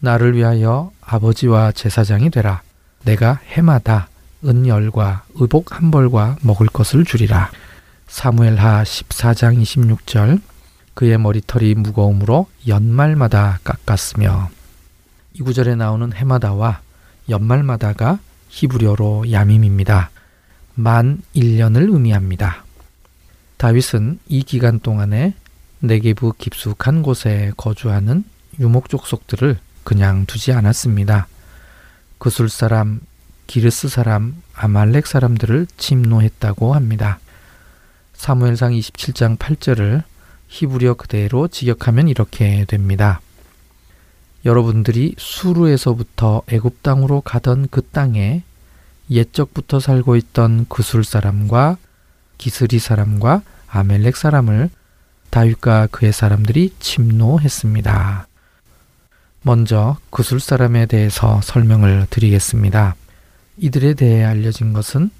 나를 0.00 0.36
위하여 0.36 0.90
아버지와 1.00 1.72
제사장이 1.72 2.30
되라. 2.30 2.62
내가 3.04 3.40
해마다 3.46 4.08
은열과 4.44 5.24
의복 5.36 5.74
한 5.74 5.90
벌과 5.90 6.36
먹을 6.42 6.66
것을 6.66 7.04
주리라. 7.04 7.50
사무엘하 8.08 8.82
14장 8.82 9.62
26절 9.62 10.40
그의 10.94 11.18
머리털이 11.18 11.74
무거움으로 11.74 12.48
연말마다 12.66 13.60
깎았으며 13.64 14.50
이 15.32 15.42
구절에 15.42 15.74
나오는 15.74 16.12
해마다와 16.12 16.83
연말마다가 17.28 18.18
히브리어로 18.48 19.32
야밈입니다. 19.32 20.10
만 20.74 21.22
1년을 21.34 21.92
의미합니다. 21.92 22.64
다윗은 23.56 24.18
이 24.28 24.42
기간 24.42 24.80
동안에 24.80 25.34
네게부 25.80 26.34
깊숙한 26.38 27.02
곳에 27.02 27.52
거주하는 27.56 28.24
유목 28.60 28.88
족 28.88 29.06
속들을 29.06 29.58
그냥 29.84 30.26
두지 30.26 30.52
않았습니다. 30.52 31.26
그술 32.18 32.48
사람, 32.48 33.00
기르스 33.46 33.88
사람, 33.88 34.42
아말렉 34.54 35.06
사람들을 35.06 35.66
침노했다고 35.76 36.74
합니다. 36.74 37.18
사무엘상 38.14 38.72
27장 38.72 39.36
8절을 39.36 40.02
히브리어 40.48 40.94
그대로 40.94 41.48
직역하면 41.48 42.08
이렇게 42.08 42.64
됩니다. 42.66 43.20
여러분들이 44.44 45.14
수루에서부터 45.16 46.42
애굽 46.48 46.82
땅으로 46.82 47.20
가던 47.22 47.68
그 47.70 47.82
땅에 47.82 48.42
옛적부터 49.10 49.80
살고 49.80 50.16
있던 50.16 50.66
그술 50.68 51.04
사람과 51.04 51.76
기스리 52.36 52.78
사람과 52.78 53.42
아멜렉 53.68 54.16
사람을 54.16 54.70
다윗과 55.30 55.88
그의 55.90 56.12
사람들이 56.12 56.74
침노했습니다. 56.78 58.26
먼저 59.42 59.96
그술 60.10 60.40
사람에 60.40 60.86
대해서 60.86 61.40
설명을 61.42 62.06
드리겠습니다. 62.10 62.96
이들에 63.58 63.94
대해 63.94 64.24
알려진 64.24 64.72
것은 64.72 65.10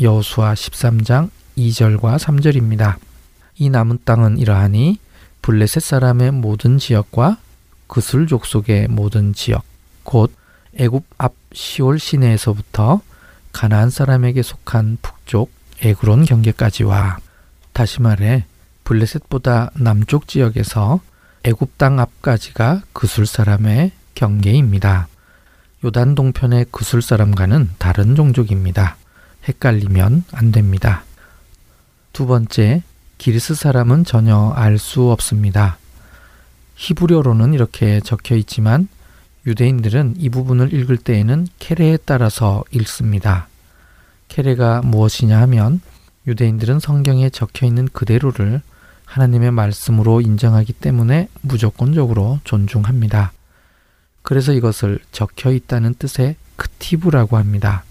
여수와 0.00 0.54
13장 0.54 1.30
2절과 1.56 2.18
3절입니다. 2.18 2.96
이 3.56 3.68
남은 3.68 4.00
땅은 4.04 4.38
이러하니 4.38 4.98
블레셋 5.42 5.82
사람의 5.82 6.32
모든 6.32 6.78
지역과 6.78 7.38
그술 7.90 8.28
족속의 8.28 8.86
모든 8.86 9.34
지역, 9.34 9.64
곧 10.04 10.32
애굽 10.78 11.04
앞 11.18 11.34
시올 11.52 11.98
시내에서부터 11.98 13.00
가나안 13.50 13.90
사람에게 13.90 14.42
속한 14.44 14.98
북쪽 15.02 15.50
에그론 15.82 16.24
경계까지와 16.24 17.18
다시 17.72 18.00
말해 18.00 18.44
블레셋보다 18.84 19.72
남쪽 19.74 20.28
지역에서 20.28 21.00
애굽 21.42 21.78
땅 21.78 21.98
앞까지가 21.98 22.82
그술 22.92 23.26
사람의 23.26 23.90
경계입니다. 24.14 25.08
요단 25.84 26.14
동편의 26.14 26.66
그술 26.70 27.02
사람과는 27.02 27.70
다른 27.78 28.14
종족입니다. 28.14 28.98
헷갈리면 29.48 30.26
안 30.30 30.52
됩니다. 30.52 31.02
두 32.12 32.26
번째, 32.28 32.84
기리스 33.18 33.56
사람은 33.56 34.04
전혀 34.04 34.52
알 34.54 34.78
수 34.78 35.10
없습니다. 35.10 35.79
히브리어로는 36.80 37.52
이렇게 37.52 38.00
적혀 38.00 38.34
있지만 38.36 38.88
유대인들은 39.46 40.14
이 40.16 40.30
부분을 40.30 40.72
읽을 40.72 40.96
때에는 40.96 41.46
케레에 41.58 41.98
따라서 42.06 42.64
읽습니다. 42.70 43.48
케레가 44.28 44.80
무엇이냐 44.82 45.38
하면 45.42 45.82
유대인들은 46.26 46.80
성경에 46.80 47.28
적혀 47.28 47.66
있는 47.66 47.86
그대로를 47.92 48.62
하나님의 49.04 49.50
말씀으로 49.50 50.22
인정하기 50.22 50.72
때문에 50.74 51.28
무조건적으로 51.42 52.40
존중합니다. 52.44 53.32
그래서 54.22 54.52
이것을 54.52 55.00
적혀 55.12 55.52
있다는 55.52 55.94
뜻의 55.98 56.36
크티브라고 56.56 57.36
합니다. 57.36 57.84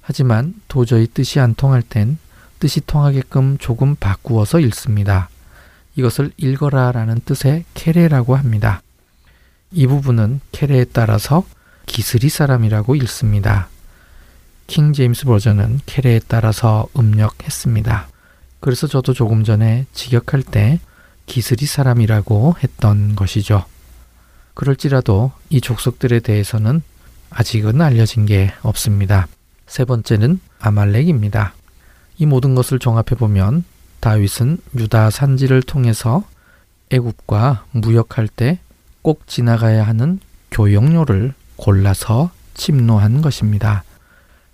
하지만 0.00 0.54
도저히 0.68 1.08
뜻이 1.08 1.40
안 1.40 1.54
통할 1.54 1.82
땐 1.82 2.18
뜻이 2.60 2.82
통하게끔 2.82 3.58
조금 3.58 3.96
바꾸어서 3.96 4.60
읽습니다. 4.60 5.28
이것을 5.98 6.30
읽어라 6.36 6.92
라는 6.92 7.20
뜻의 7.24 7.64
케레라고 7.74 8.36
합니다. 8.36 8.82
이 9.72 9.88
부분은 9.88 10.40
케레에 10.52 10.84
따라서 10.84 11.44
기스리 11.86 12.28
사람이라고 12.28 12.94
읽습니다. 12.94 13.68
킹 14.68 14.92
제임스 14.92 15.24
버전은 15.24 15.80
케레에 15.86 16.20
따라서 16.28 16.86
음력했습니다. 16.96 18.08
그래서 18.60 18.86
저도 18.86 19.12
조금 19.12 19.42
전에 19.42 19.86
직역할 19.92 20.44
때 20.44 20.78
기스리 21.26 21.66
사람이라고 21.66 22.54
했던 22.62 23.16
것이죠. 23.16 23.64
그럴지라도 24.54 25.32
이 25.50 25.60
족속들에 25.60 26.20
대해서는 26.20 26.80
아직은 27.30 27.80
알려진 27.80 28.24
게 28.24 28.52
없습니다. 28.62 29.26
세 29.66 29.84
번째는 29.84 30.38
아말렉입니다. 30.60 31.54
이 32.18 32.26
모든 32.26 32.54
것을 32.54 32.78
종합해 32.78 33.16
보면 33.18 33.64
다윗은 34.00 34.58
유다 34.76 35.10
산지를 35.10 35.62
통해서 35.62 36.24
애굽과 36.90 37.66
무역할 37.72 38.28
때 38.28 38.58
꼭 39.08 39.26
지나가야 39.26 39.86
하는 39.86 40.20
교역로를 40.50 41.32
골라서 41.56 42.30
침노한 42.52 43.22
것입니다. 43.22 43.82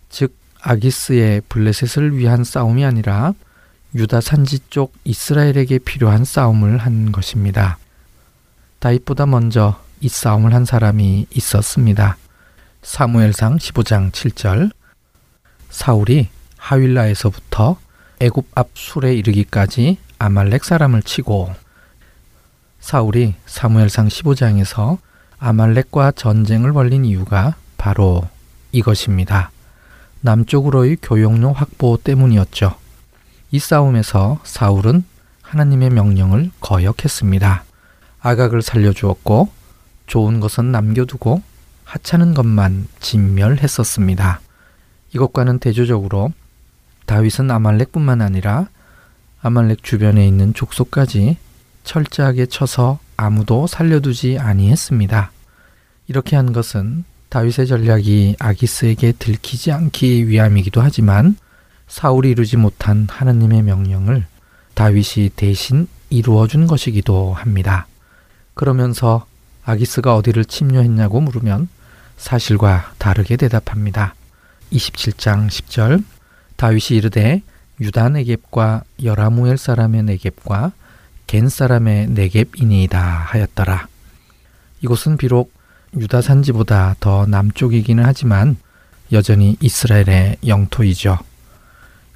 즉 0.09 0.37
아기스의 0.61 1.43
블레셋을 1.49 2.17
위한 2.17 2.45
싸움이 2.45 2.85
아니라 2.85 3.33
유다 3.97 4.21
산지 4.21 4.61
쪽 4.71 4.93
이스라엘에게 5.03 5.79
필요한 5.79 6.25
싸움을 6.25 6.79
한 6.79 7.11
것입니다. 7.11 7.79
다윗보다 8.79 9.27
먼저 9.27 9.83
이 10.01 10.09
싸움을 10.09 10.55
한 10.55 10.65
사람이 10.65 11.27
있었습니다. 11.31 12.17
사무엘상 12.83 13.59
15장 13.59 14.13
7절 14.13 14.71
사울이 15.71 16.29
하윌라에서부터 16.59 17.77
애굽 18.25 18.47
앞 18.55 18.71
술에 18.73 19.15
이르기까지 19.17 19.99
아말렉 20.19 20.65
사람을 20.65 21.03
치고 21.03 21.55
사울이 22.81 23.35
사무엘상 23.45 24.09
15장에서 24.09 24.97
아말렉과 25.39 26.13
전쟁을 26.13 26.73
벌린 26.73 27.05
이유가 27.05 27.55
바로 27.77 28.27
이것입니다. 28.73 29.51
남쪽으로의 30.23 30.97
교역로 31.03 31.53
확보 31.53 31.99
때문이었죠. 32.03 32.75
이 33.51 33.59
싸움에서 33.59 34.41
사울은 34.43 35.05
하나님의 35.43 35.91
명령을 35.91 36.51
거역했습니다. 36.61 37.65
아각을 38.21 38.63
살려주었고 38.63 39.51
좋은 40.07 40.41
것은 40.41 40.73
남겨두고 40.73 41.43
하찮은 41.85 42.33
것만 42.33 42.89
진멸했었습니다. 43.01 44.41
이것과는 45.13 45.59
대조적으로 45.59 46.33
다윗은 47.07 47.51
아말렉뿐만 47.51 48.23
아니라 48.23 48.69
아말렉 49.43 49.83
주변에 49.83 50.27
있는 50.27 50.55
족속까지 50.55 51.37
철저하게 51.85 52.47
쳐서 52.47 52.99
아무도 53.17 53.67
살려두지 53.67 54.39
아니했습니다. 54.39 55.31
이렇게 56.09 56.37
한 56.37 56.53
것은 56.53 57.05
다윗의 57.29 57.67
전략이 57.67 58.37
아기스에게 58.39 59.13
들키지 59.19 59.73
않기 59.73 60.29
위함이기도 60.29 60.81
하지만 60.81 61.37
사울이 61.89 62.31
이루지 62.31 62.57
못한 62.57 63.07
하나님의 63.11 63.63
명령을 63.63 64.25
다윗이 64.75 65.31
대신 65.37 65.87
이루어 66.11 66.47
준 66.47 66.67
것이기도 66.67 67.35
합니다. 67.35 67.87
그러면서 68.55 69.27
아기스가 69.65 70.17
어디를 70.17 70.45
침뇨했냐고 70.45 71.21
물으면 71.21 71.69
사실과 72.17 72.93
다르게 72.99 73.37
대답합니다. 73.37 74.15
27장 74.73 75.49
10절 75.49 76.05
다윗이 76.65 76.97
이르되 76.97 77.43
유다 77.79 78.09
네겝과 78.09 78.85
여라무엘 79.03 79.59
사람의 79.59 80.05
네겝과 80.05 80.73
겐 81.27 81.51
사람의 81.51 82.09
네겝이니이다 82.09 83.03
하였더라. 83.03 83.87
이곳은 84.81 85.19
비록 85.19 85.53
유다 85.95 86.23
산지보다 86.23 86.97
더 87.01 87.27
남쪽이기는 87.27 88.03
하지만 88.03 88.57
여전히 89.13 89.59
이스라엘의 89.61 90.39
영토이죠. 90.47 91.19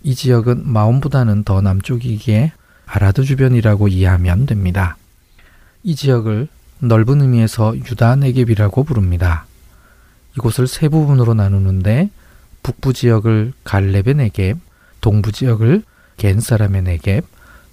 이 0.02 0.14
지역은 0.14 0.62
마온보다는 0.64 1.44
더 1.44 1.60
남쪽이기에 1.60 2.52
아라드 2.86 3.24
주변이라고 3.24 3.88
이해하면 3.88 4.46
됩니다. 4.46 4.96
이 5.82 5.94
지역을 5.94 6.48
넓은 6.78 7.20
의미에서 7.20 7.76
유다 7.76 8.16
네겝이라고 8.16 8.84
부릅니다. 8.84 9.44
이곳을 10.38 10.66
세 10.68 10.88
부분으로 10.88 11.34
나누는데 11.34 12.08
북부 12.62 12.92
지역을 12.92 13.52
갈렙의 13.64 14.14
네겝, 14.14 14.58
동부 15.00 15.32
지역을 15.32 15.82
겐 16.16 16.40
사람의 16.40 16.82
네겝, 16.82 17.24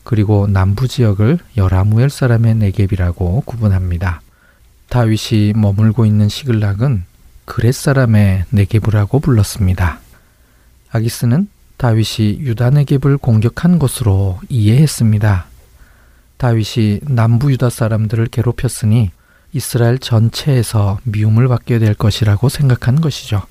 그리고 0.06 0.48
남부 0.48 0.88
지역을 0.88 1.39
여라무엘 1.58 2.10
사람의 2.10 2.56
네겝이라고 2.56 3.41
구분합니다. 3.45 4.21
다윗이 4.89 5.54
머물고 5.56 6.06
있는 6.06 6.30
시글락은 6.30 7.04
그렛 7.45 7.74
사람의 7.74 8.45
네게브라고 8.50 9.19
불렀습니다. 9.19 10.00
아기스는 10.91 11.48
다윗이 11.78 12.39
유다 12.39 12.69
네겝을 12.69 13.17
공격한 13.17 13.80
것으로 13.80 14.39
이해했습니다. 14.48 15.45
다윗이 16.38 17.02
남부 17.04 17.52
유다 17.52 17.69
사람들을 17.69 18.28
괴롭혔으니 18.28 19.12
이스라엘 19.54 19.98
전체에서 19.98 21.00
미움을 21.04 21.48
받게 21.48 21.80
될 21.80 21.93
것이라고 21.93 22.50
생각한 22.50 23.02
것이죠. 23.02 23.43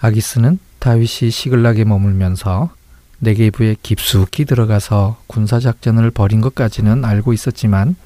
아기스는 0.00 0.58
다윗이 0.78 1.30
시글락에 1.30 1.84
머물면서 1.84 2.70
네게부에 3.18 3.76
깊숙이 3.82 4.44
들어가서 4.44 5.16
군사 5.26 5.58
작전을 5.58 6.10
벌인 6.10 6.40
것까지는 6.40 7.04
알고 7.04 7.32
있었지만 7.32 7.96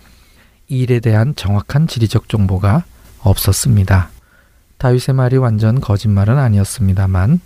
이 0.69 0.81
일에 0.81 1.01
대한 1.01 1.35
정확한 1.35 1.89
지리적 1.89 2.29
정보가 2.29 2.85
없었습니다. 3.21 4.11
다윗의 4.79 5.15
말이 5.15 5.37
완전 5.37 5.81
거짓말은 5.81 6.39
아니었습니다만 6.39 7.41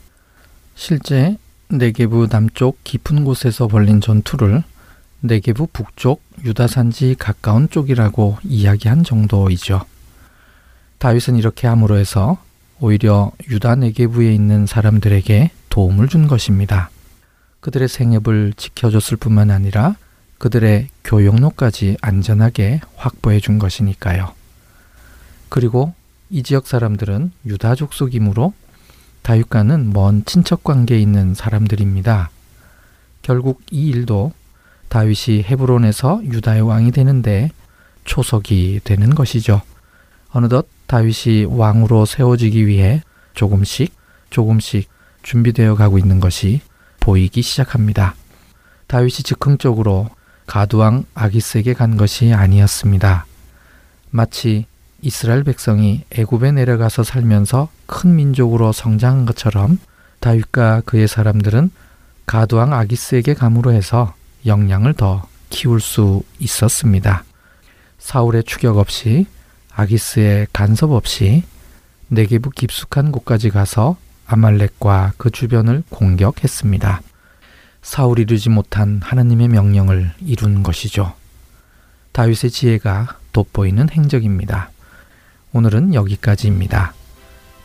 실제 0.75 1.37
네게부 1.69 2.29
남쪽 2.29 2.85
깊은 2.85 3.25
곳에서 3.25 3.67
벌린 3.67 4.01
전투를 4.01 4.63
네게부 5.21 5.69
북쪽 5.73 6.23
유다산지 6.45 7.17
가까운 7.19 7.71
쪽이라고 7.71 8.39
이야기한 8.45 9.05
정도이죠. 9.05 9.85
다윗은 10.99 11.37
이렇게 11.37 11.67
함으로 11.67 11.97
해서 11.97 12.39
오히려 12.85 13.33
유다 13.49 13.77
네게부에 13.77 14.35
있는 14.35 14.67
사람들에게 14.67 15.51
도움을 15.71 16.07
준 16.07 16.29
것입니다. 16.29 16.91
그들의 17.61 17.89
생업을 17.89 18.53
지켜줬을 18.59 19.17
뿐만 19.17 19.51
아니라 19.51 19.97
그들의 20.37 20.89
교역로까지 21.03 21.97
안전하게 22.03 22.83
확보해 22.97 23.41
준 23.41 23.59
것이니까요. 23.59 24.35
그리고 25.49 25.95
이 26.29 26.43
지역 26.43 26.67
사람들은 26.67 27.33
유다 27.47 27.75
족 27.75 27.95
속이므로 27.95 28.53
다윗과는 29.23 29.95
먼 29.95 30.23
친척 30.27 30.63
관계에 30.63 31.01
있는 31.01 31.33
사람들입니다. 31.33 32.29
결국 33.23 33.63
이 33.71 33.89
일도 33.89 34.33
다윗이 34.91 35.45
헤브론에서 35.45 36.21
유다의 36.23 36.61
왕이 36.61 36.93
되는데 36.93 37.51
초석이 38.05 38.83
되는 38.85 39.15
것이죠. 39.15 39.63
어느덧 40.35 40.67
다윗이 40.89 41.45
왕으로 41.49 42.07
세워지기 42.07 42.67
위해 42.67 43.03
조금씩 43.35 43.95
조금씩 44.31 44.89
준비되어 45.23 45.77
가고 45.77 45.97
있는 45.97 46.19
것이 46.19 46.61
보이기 46.99 47.41
시작합니다. 47.41 48.17
다윗이 48.89 49.23
즉흥적으로 49.23 50.11
가두왕 50.47 51.05
아기스에게 51.15 51.73
간 51.73 51.97
것이 51.97 52.35
아니었습니다. 52.35 53.27
마치 54.11 54.67
이스라엘 55.03 55.45
백성이 55.45 56.03
애굽에 56.11 56.51
내려가서 56.51 57.05
살면서 57.05 57.69
큰 57.87 58.17
민족으로 58.17 58.73
성장한 58.73 59.27
것처럼 59.27 59.79
다윗과 60.19 60.83
그의 60.85 61.07
사람들은 61.07 61.71
가두왕 62.27 62.73
아기스에게 62.73 63.35
감으로 63.35 63.73
해서 63.73 64.15
역량을 64.47 64.95
더 64.95 65.29
키울 65.51 65.81
수 65.81 66.23
있었습니다. 66.41 67.23
사울의 67.99 68.45
추격 68.45 68.79
없이 68.79 69.27
아기스의 69.75 70.49
간섭 70.53 70.93
없이 70.93 71.43
네게부 72.09 72.51
깊숙한 72.51 73.13
곳까지 73.13 73.51
가서 73.51 73.97
아말렉과 74.27 75.15
그 75.17 75.31
주변을 75.31 75.83
공격했습니다. 75.91 77.03
사울이 77.83 78.23
이루지 78.23 78.49
못한 78.49 79.01
하나님의 79.03 79.49
명령을 79.49 80.13
이룬 80.25 80.63
것이죠. 80.63 81.13
다윗의 82.13 82.51
지혜가 82.51 83.19
돋보이는 83.33 83.91
행적입니다. 83.91 84.71
오늘은 85.53 85.95
여기까지입니다. 85.95 86.95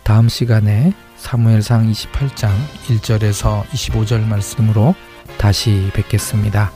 다음 0.04 0.28
시간에 0.28 0.94
사무엘상 1.18 1.92
28장 1.92 2.50
1절에서 2.88 3.64
25절 3.66 4.26
말씀으로 4.26 4.96
다시 5.38 5.90
뵙겠습니다. 5.94 6.72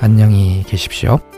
안녕히 0.00 0.64
계십시오. 0.66 1.37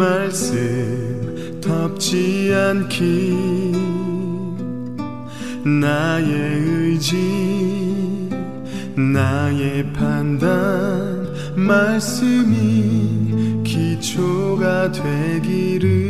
말씀 0.00 1.60
덥지 1.60 2.50
않기 2.54 3.72
나의 5.62 6.32
의지 6.32 8.30
나의 8.96 9.92
판단 9.92 11.28
말씀이 11.54 13.62
기초가 13.62 14.90
되기를 14.90 16.09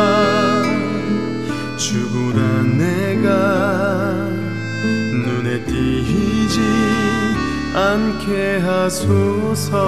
않게 7.91 8.59
하소서. 8.59 9.81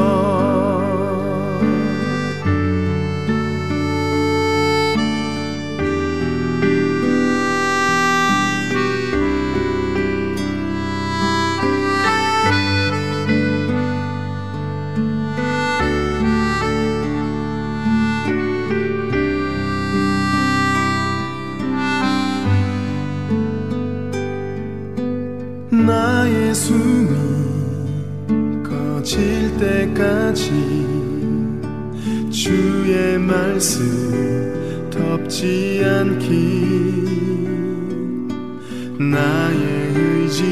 말씀 33.17 34.89
덮지 34.89 35.84
않기. 35.86 36.84
나의 38.99 39.63
의지 39.95 40.43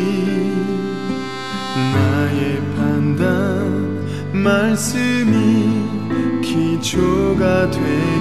나의 1.93 2.61
판단 2.75 4.01
말씀이 4.33 5.41
기초가 6.41 7.69
되기 7.71 8.20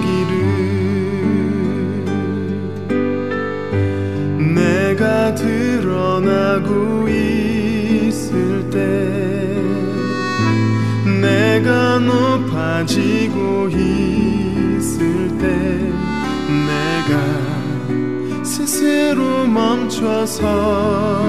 스스로 18.90 19.46
멈춰서 19.46 21.22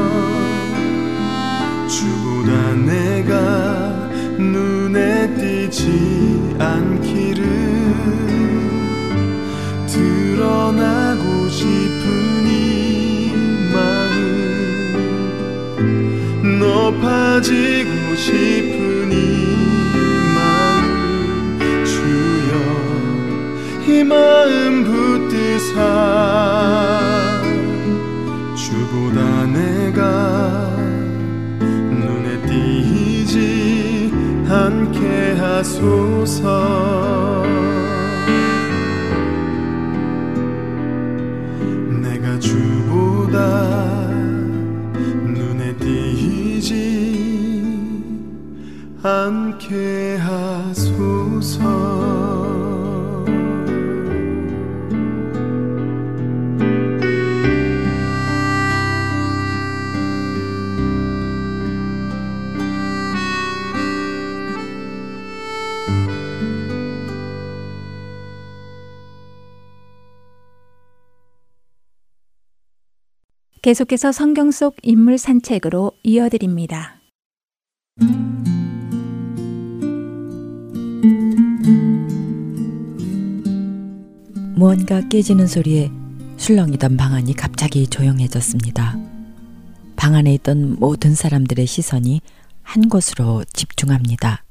주보다 1.88 2.74
내가 2.74 4.10
눈에 4.40 5.32
띄지 5.36 6.56
않기를 6.58 7.44
드러나고 9.86 11.50
싶은 11.50 12.48
이 12.48 13.32
마음 13.72 15.00
높아지고 16.58 18.16
싶은 18.16 19.12
이 19.12 19.16
마음 20.36 21.86
주여 21.86 22.52
이 23.88 24.04
마음 24.04 24.61
하소서. 35.62 37.44
내가 42.02 42.40
주보다 42.40 44.08
눈에 45.24 45.76
띄지 45.78 46.72
않게 49.04 50.18
하소서 50.18 50.91
계속해서 73.62 74.12
성경 74.12 74.50
속 74.50 74.76
인물 74.82 75.20
산책으로 75.20 75.92
이어드립니다. 76.02 77.00
무언가 84.56 85.08
깨지는 85.08 85.46
소리에 85.46 85.92
술렁이던 86.38 86.98
방 86.98 87.14
안이 87.14 87.36
갑자기 87.36 87.86
조용해졌습니다. 87.86 88.98
방 89.96 90.16
안에 90.16 90.34
있던 90.34 90.80
모든 90.80 91.14
사람들의 91.14 91.68
시선이 91.68 92.22
한 92.64 92.90
곳으로 92.90 93.44
집중합니다. 93.54 94.44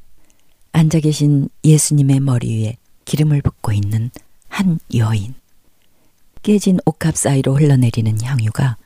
앉아 0.71 1.01
계신 1.01 1.49
예수님의 1.65 2.21
머리 2.21 2.63
위에 2.63 2.77
기름을 3.07 3.43
붓고 3.43 3.73
있는 3.73 4.13
한 4.49 4.79
여인. 4.95 5.35
깨진 6.45 6.79
옥합 6.85 7.17
사이로 7.17 7.57
흘러내리는 7.57 8.21
향유가 8.23 8.77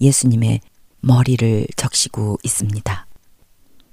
예수님의 0.00 0.60
머리를 1.00 1.66
적시고 1.76 2.38
있습니다. 2.42 3.06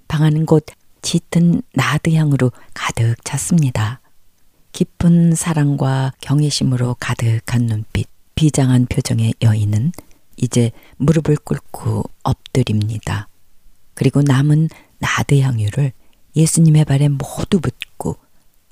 방 0.07 0.23
안은 0.23 0.45
곧 0.45 0.65
짙은 1.01 1.61
나드 1.73 2.13
향으로 2.13 2.51
가득 2.73 3.15
찼습니다. 3.23 4.01
깊은 4.71 5.35
사랑과 5.35 6.13
경외심으로 6.21 6.95
가득한 6.99 7.65
눈빛, 7.65 8.07
비장한 8.35 8.87
표정의 8.87 9.33
여인은 9.41 9.91
이제 10.37 10.71
무릎을 10.97 11.35
꿇고 11.37 12.03
엎드립니다. 12.23 13.27
그리고 13.93 14.21
남은 14.21 14.69
나드 14.99 15.39
향유를 15.39 15.91
예수님의 16.35 16.85
발에 16.85 17.10
모두 17.10 17.60
붓고 17.60 18.17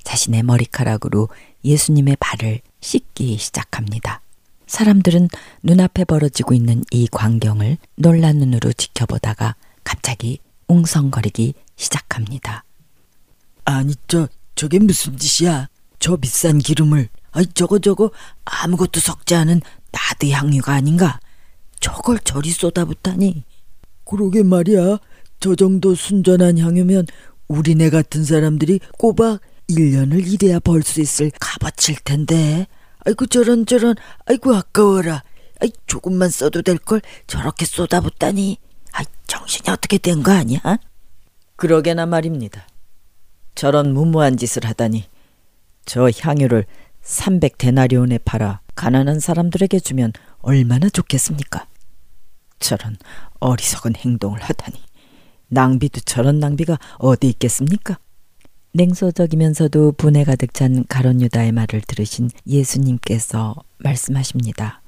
자신의 0.03 0.43
머리카락으로 0.43 1.29
예수님의 1.63 2.17
발을 2.19 2.61
씻기 2.82 3.38
시작합니다. 3.38 4.21
사람들은 4.72 5.28
눈앞에 5.63 6.05
벌어지고 6.05 6.53
있는 6.53 6.82
이 6.91 7.05
광경을 7.11 7.78
놀란 7.95 8.38
눈으로 8.38 8.72
지켜보다가 8.72 9.55
갑자기 9.84 10.39
웅성거리기 10.69 11.53
시작합니다. 11.76 12.63
아니 13.65 13.93
저 14.07 14.30
저게 14.55 14.80
무슨 14.80 15.17
짓이야? 15.17 15.67
저 15.99 16.15
비싼 16.15 16.57
기름을 16.59 17.09
아이 17.32 17.45
저거 17.53 17.80
저거 17.80 18.11
아무것도 18.45 19.01
섞지 19.01 19.36
않은 19.36 19.59
나드 19.91 20.30
향유가 20.30 20.74
아닌가? 20.74 21.19
저걸 21.82 22.19
저리 22.24 22.49
쏟아붓다니. 22.51 23.43
그러게 24.05 24.41
말이야. 24.41 24.99
저 25.41 25.55
정도 25.55 25.95
순전한 25.95 26.57
향유면 26.57 27.07
우리네 27.49 27.89
같은 27.89 28.24
사람들이 28.24 28.80
꼬박 28.97 29.41
1년을 29.69 30.26
일해야 30.26 30.59
벌 30.59 30.82
수 30.84 31.01
있을 31.01 31.30
값어칠 31.39 31.97
텐데. 32.05 32.67
아이고 33.06 33.26
저런 33.28 33.66
저런 33.66 33.95
아이고 34.26 34.54
아까워라. 34.56 35.24
아이 35.60 35.72
조금만 35.88 36.30
써도 36.30 36.62
될 36.62 36.78
걸 36.78 37.02
저렇게 37.28 37.66
쏟아붓다니. 37.66 38.58
아이 38.93 39.06
정신이 39.28 39.70
어떻게 39.70 39.97
된 39.97 40.24
거 40.24 40.32
아니야? 40.32 40.60
그러게나 41.56 42.06
말입니다. 42.06 42.68
저런 43.56 43.93
무모한 43.93 44.38
짓을 44.38 44.66
하다니 44.66 45.06
저 45.86 46.10
향유를 46.10 46.66
300데나리온에 47.04 48.22
팔아 48.24 48.62
가난한 48.76 49.20
사람들에게 49.20 49.80
주면 49.80 50.14
얼마나 50.39 50.89
좋겠습니까? 50.89 51.68
저런 52.60 52.97
어리석은 53.39 53.95
행동을 53.97 54.41
하다니 54.41 54.82
낭비도 55.49 56.02
저런 56.02 56.39
낭비가 56.39 56.78
어디 56.97 57.28
있겠습니까? 57.30 57.99
냉소적이면서도 58.74 59.93
분에 59.93 60.24
가득 60.24 60.53
찬 60.53 60.86
가론 60.88 61.22
유다의 61.22 61.51
말을 61.51 61.82
들으신 61.82 62.30
예수님께서 62.47 63.55
말씀하십니다. 63.80 64.82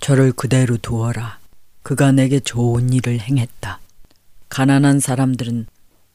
저를 0.00 0.32
그대로 0.32 0.76
두어라. 0.78 1.38
그가 1.82 2.12
내게 2.12 2.40
좋은 2.40 2.92
일을 2.92 3.20
행했다. 3.20 3.80
가난한 4.48 5.00
사람들은 5.00 5.66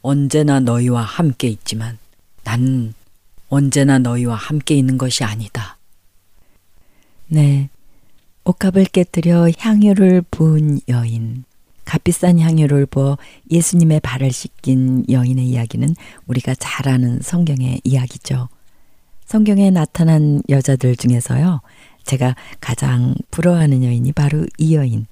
언제나 0.01 0.59
너희와 0.59 1.01
함께 1.01 1.47
있지만 1.47 1.97
나는 2.43 2.93
언제나 3.49 3.99
너희와 3.99 4.35
함께 4.35 4.75
있는 4.75 4.97
것이 4.97 5.23
아니다. 5.23 5.77
네. 7.27 7.69
옥합을 8.43 8.85
깨뜨려 8.85 9.49
향유를 9.57 10.23
부은 10.29 10.79
여인. 10.89 11.45
값비싼 11.85 12.39
향유를 12.39 12.85
부어 12.87 13.17
예수님의 13.51 13.99
발을 14.01 14.31
씻긴 14.31 15.05
여인의 15.09 15.45
이야기는 15.47 15.95
우리가 16.27 16.55
잘 16.55 16.87
아는 16.87 17.19
성경의 17.21 17.81
이야기죠. 17.83 18.49
성경에 19.25 19.69
나타난 19.71 20.41
여자들 20.49 20.95
중에서요. 20.95 21.61
제가 22.05 22.35
가장 22.59 23.15
부러워하는 23.31 23.83
여인이 23.83 24.11
바로 24.11 24.45
이 24.57 24.75
여인. 24.75 25.07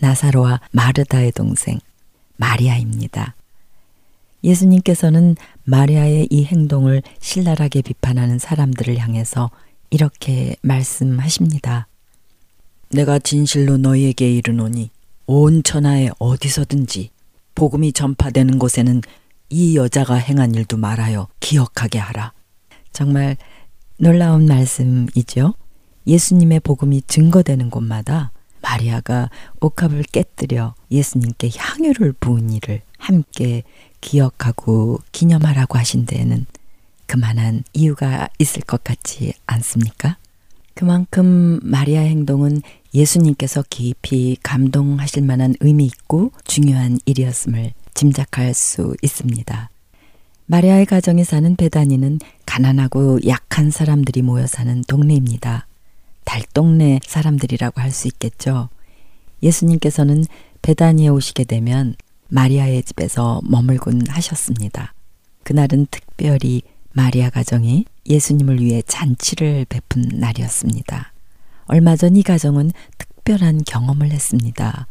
나사로와 0.00 0.60
마르다의 0.72 1.32
동생 1.32 1.78
마리아입니다. 2.36 3.34
예수님께서는 4.42 5.36
마리아의 5.64 6.28
이 6.30 6.44
행동을 6.44 7.02
신랄하게 7.20 7.82
비판하는 7.82 8.38
사람들을 8.38 8.98
향해서 8.98 9.50
이렇게 9.90 10.56
말씀하십니다. 10.60 11.86
내가 12.90 13.18
진실로 13.18 13.76
너희에게 13.78 14.30
이르노니 14.30 14.90
온 15.26 15.62
천하에 15.62 16.10
어디서든지 16.18 17.10
복음이 17.54 17.92
전파되는 17.92 18.58
곳에는 18.58 19.00
이 19.50 19.76
여자가 19.76 20.14
행한 20.14 20.54
일도 20.54 20.76
말하여 20.76 21.28
기억하게 21.40 21.98
하라. 21.98 22.32
정말 22.92 23.36
놀라운 23.98 24.46
말씀이죠. 24.46 25.54
예수님의 26.06 26.60
복음이 26.60 27.02
증거되는 27.06 27.70
곳마다 27.70 28.32
마리아가 28.60 29.30
옥합을 29.60 30.02
깨뜨려 30.04 30.74
예수님께 30.90 31.50
향유를 31.56 32.14
부은 32.14 32.50
일을 32.50 32.82
함께 32.98 33.62
기억하고 34.00 35.00
기념하라고 35.12 35.78
하신 35.78 36.06
데에는 36.06 36.46
그만한 37.06 37.62
이유가 37.72 38.28
있을 38.38 38.62
것 38.62 38.82
같지 38.82 39.34
않습니까? 39.46 40.16
그만큼 40.74 41.60
마리아의 41.62 42.10
행동은 42.10 42.60
예수님께서 42.92 43.64
깊이 43.70 44.36
감동하실 44.42 45.22
만한 45.22 45.54
의미 45.60 45.86
있고 45.86 46.32
중요한 46.44 46.98
일이었음을 47.06 47.72
짐작할 47.94 48.54
수 48.54 48.94
있습니다. 49.02 49.70
마리아의 50.46 50.86
가정에 50.86 51.24
사는 51.24 51.56
베다니는 51.56 52.18
가난하고 52.44 53.20
약한 53.26 53.70
사람들이 53.70 54.22
모여 54.22 54.46
사는 54.46 54.82
동네입니다. 54.82 55.66
달동네 56.24 57.00
사람들이라고 57.06 57.80
할 57.80 57.90
수 57.90 58.08
있겠죠. 58.08 58.68
예수님께서는 59.42 60.24
베다니에 60.62 61.08
오시게 61.08 61.44
되면 61.44 61.94
마리아의 62.28 62.82
집에서 62.82 63.40
머물곤 63.44 64.06
하셨습니다. 64.08 64.94
그날은 65.44 65.86
특별히 65.90 66.62
마리아 66.94 67.28
가정이 67.28 67.86
예수님을 68.06 68.60
위해 68.60 68.82
잔치를 68.86 69.66
베푼 69.68 70.02
날이었습니다. 70.12 71.12
얼마 71.66 71.96
전 71.96 72.16
이 72.16 72.22
가정은 72.22 72.70
특별한 72.98 73.64
경험을 73.66 74.12
했습니다. 74.12 74.86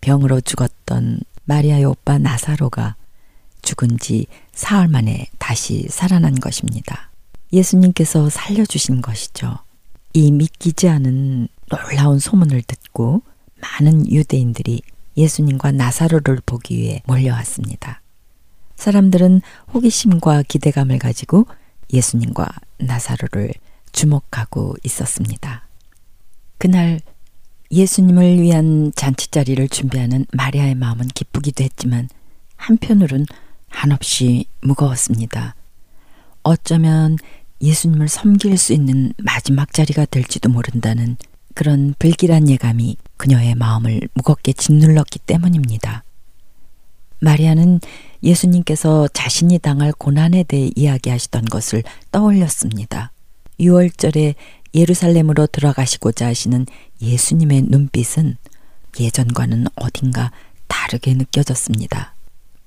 병으로 0.00 0.40
죽었던 0.40 1.20
마리아의 1.44 1.84
오빠 1.84 2.18
나사로가 2.18 2.96
죽은 3.62 3.98
지 3.98 4.26
사흘 4.52 4.88
만에 4.88 5.28
다시 5.38 5.86
살아난 5.88 6.34
것입니다. 6.34 7.10
예수님께서 7.52 8.28
살려주신 8.28 9.00
것이죠. 9.00 9.58
이 10.12 10.32
믿기지 10.32 10.88
않은 10.88 11.46
놀라운 11.68 12.18
소문을 12.18 12.62
듣고 12.62 13.22
많은 13.60 14.10
유대인들이 14.10 14.82
예수님과 15.16 15.72
나사로를 15.72 16.40
보기 16.44 16.76
위해 16.76 17.02
몰려왔습니다. 17.06 17.99
사람들은 18.80 19.42
호기심과 19.74 20.44
기대감을 20.48 20.98
가지고 20.98 21.46
예수님과 21.92 22.48
나사로를 22.78 23.52
주목하고 23.92 24.76
있었습니다. 24.84 25.68
그날 26.56 27.00
예수님을 27.70 28.40
위한 28.40 28.90
잔치자리를 28.96 29.68
준비하는 29.68 30.24
마리아의 30.32 30.74
마음은 30.76 31.08
기쁘기도 31.08 31.62
했지만 31.62 32.08
한편으론 32.56 33.26
한없이 33.68 34.46
무거웠습니다. 34.62 35.54
어쩌면 36.42 37.16
예수님을 37.60 38.08
섬길 38.08 38.56
수 38.56 38.72
있는 38.72 39.12
마지막 39.18 39.74
자리가 39.74 40.06
될지도 40.06 40.48
모른다는 40.48 41.16
그런 41.54 41.94
불길한 41.98 42.48
예감이 42.48 42.96
그녀의 43.18 43.56
마음을 43.56 44.08
무겁게 44.14 44.54
짓눌렀기 44.54 45.18
때문입니다. 45.20 46.02
마리아는 47.20 47.80
예수님께서 48.22 49.08
자신이 49.08 49.58
당할 49.58 49.92
고난에 49.92 50.42
대해 50.42 50.70
이야기하시던 50.74 51.46
것을 51.46 51.82
떠올렸습니다. 52.10 53.12
6월절에 53.60 54.34
예루살렘으로 54.74 55.46
들어가시고자 55.46 56.26
하시는 56.26 56.66
예수님의 57.02 57.62
눈빛은 57.68 58.36
예전과는 58.98 59.66
어딘가 59.76 60.32
다르게 60.68 61.14
느껴졌습니다. 61.14 62.14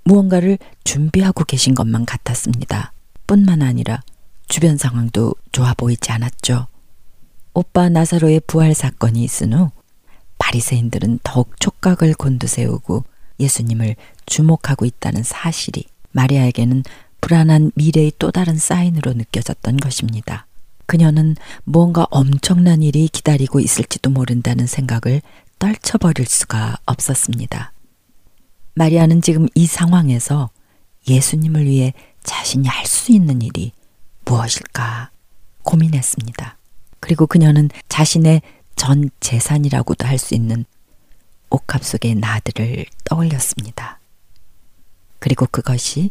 무언가를 0.03 0.57
준비하고 0.83 1.45
계신 1.45 1.73
것만 1.73 2.05
같았습니다. 2.05 2.91
뿐만 3.25 3.61
아니라 3.61 4.01
주변 4.47 4.77
상황도 4.77 5.35
좋아 5.51 5.73
보이지 5.73 6.11
않았죠. 6.11 6.67
오빠 7.53 7.89
나사로의 7.89 8.41
부활 8.45 8.73
사건이 8.73 9.23
있은 9.23 9.53
후 9.53 9.71
바리새인들은 10.37 11.19
더욱 11.23 11.59
촉각을 11.59 12.13
곤두세우고 12.15 13.05
예수님을 13.39 13.95
주목하고 14.25 14.85
있다는 14.85 15.23
사실이 15.23 15.85
마리아에게는 16.11 16.83
불안한 17.21 17.71
미래의 17.75 18.13
또 18.19 18.31
다른 18.31 18.57
사인으로 18.57 19.13
느껴졌던 19.13 19.77
것입니다. 19.77 20.45
그녀는 20.85 21.35
무언가 21.63 22.05
엄청난 22.11 22.83
일이 22.83 23.07
기다리고 23.07 23.59
있을지도 23.59 24.09
모른다는 24.09 24.67
생각을 24.67 25.21
떨쳐버릴 25.59 26.25
수가 26.27 26.77
없었습니다. 26.85 27.71
마리아는 28.75 29.21
지금 29.21 29.47
이 29.55 29.65
상황에서 29.65 30.49
예수님을 31.07 31.65
위해 31.65 31.93
자신이 32.23 32.67
할 32.67 32.85
수 32.85 33.11
있는 33.11 33.41
일이 33.41 33.71
무엇일까 34.25 35.11
고민했습니다. 35.63 36.57
그리고 36.99 37.27
그녀는 37.27 37.69
자신의 37.89 38.41
전 38.75 39.09
재산이라고도 39.19 40.07
할 40.07 40.17
수 40.17 40.35
있는 40.35 40.65
옥합 41.49 41.83
속의 41.83 42.15
나들을 42.15 42.85
떠올렸습니다. 43.05 43.99
그리고 45.23 45.45
그것이 45.49 46.09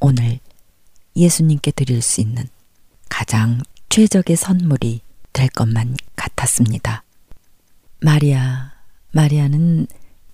오늘 0.00 0.40
예수님께 1.14 1.70
드릴 1.70 2.02
수 2.02 2.20
있는 2.20 2.48
가장 3.08 3.62
최적의 3.88 4.34
선물이 4.34 5.00
될 5.32 5.46
것만 5.46 5.96
같았습니다. 6.16 7.04
마리아, 8.00 8.72
마리아는 9.12 9.86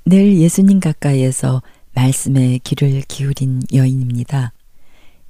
늘 0.06 0.38
예수님 0.38 0.80
가까이에서 0.80 1.62
말씀에 1.92 2.60
귀를 2.64 3.02
기울인 3.02 3.60
여인입니다. 3.74 4.54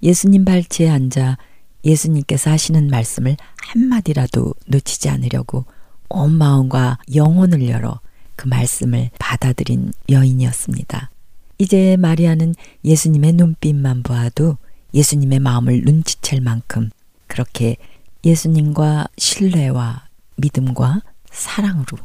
예수님 0.05 0.45
발치에 0.45 0.89
앉아 0.89 1.37
예수님께서 1.85 2.53
하시는 2.53 2.87
말씀을 2.87 3.37
한마디라도 3.57 4.55
놓치지 4.69 5.09
않으려고 5.09 5.65
온 6.11 6.33
마음과 6.33 6.99
영혼을 7.13 7.69
열어 7.69 7.99
그 8.37 8.47
말씀을 8.47 9.11
받아들인 9.19 9.93
여인이었습니다. 10.09 11.11
이제 11.59 11.97
마리아는 11.97 12.55
예수님의 12.85 13.33
눈빛만 13.33 14.05
보아도 14.05 14.57
예수님의 14.95 15.41
마음을 15.41 15.83
눈치챌 15.85 16.41
만큼 16.41 16.91
그렇게 17.27 17.77
예수님과 18.25 19.09
신뢰와 19.19 20.07
믿음과 20.37 21.03
사랑으로 21.31 21.99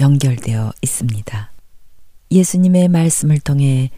연결되어 0.00 0.72
있습니다. 0.82 1.50
예수님의 2.32 2.88
말씀을 2.88 3.38
통해 3.38 3.90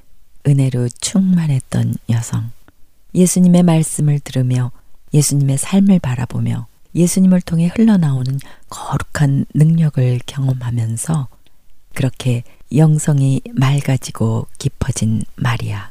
은혜로 0.46 0.88
충만했던 1.00 1.94
여성. 2.10 2.50
예수님의 3.14 3.62
말씀을 3.62 4.20
들으며 4.20 4.70
예수님의 5.14 5.56
삶을 5.56 5.98
바라보며 6.00 6.66
예수님을 6.94 7.40
통해 7.40 7.70
흘러나오는 7.74 8.38
거룩한 8.68 9.46
능력을 9.54 10.20
경험하면서 10.26 11.28
그렇게 11.94 12.44
영성이 12.74 13.40
맑아지고 13.54 14.46
깊어진 14.58 15.22
마리아. 15.36 15.90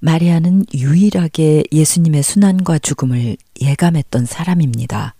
마리아는 0.00 0.64
유일하게 0.74 1.64
예수님의 1.72 2.22
순환과 2.22 2.78
죽음을 2.78 3.36
예감했던 3.60 4.26
사람입니다. 4.26 5.14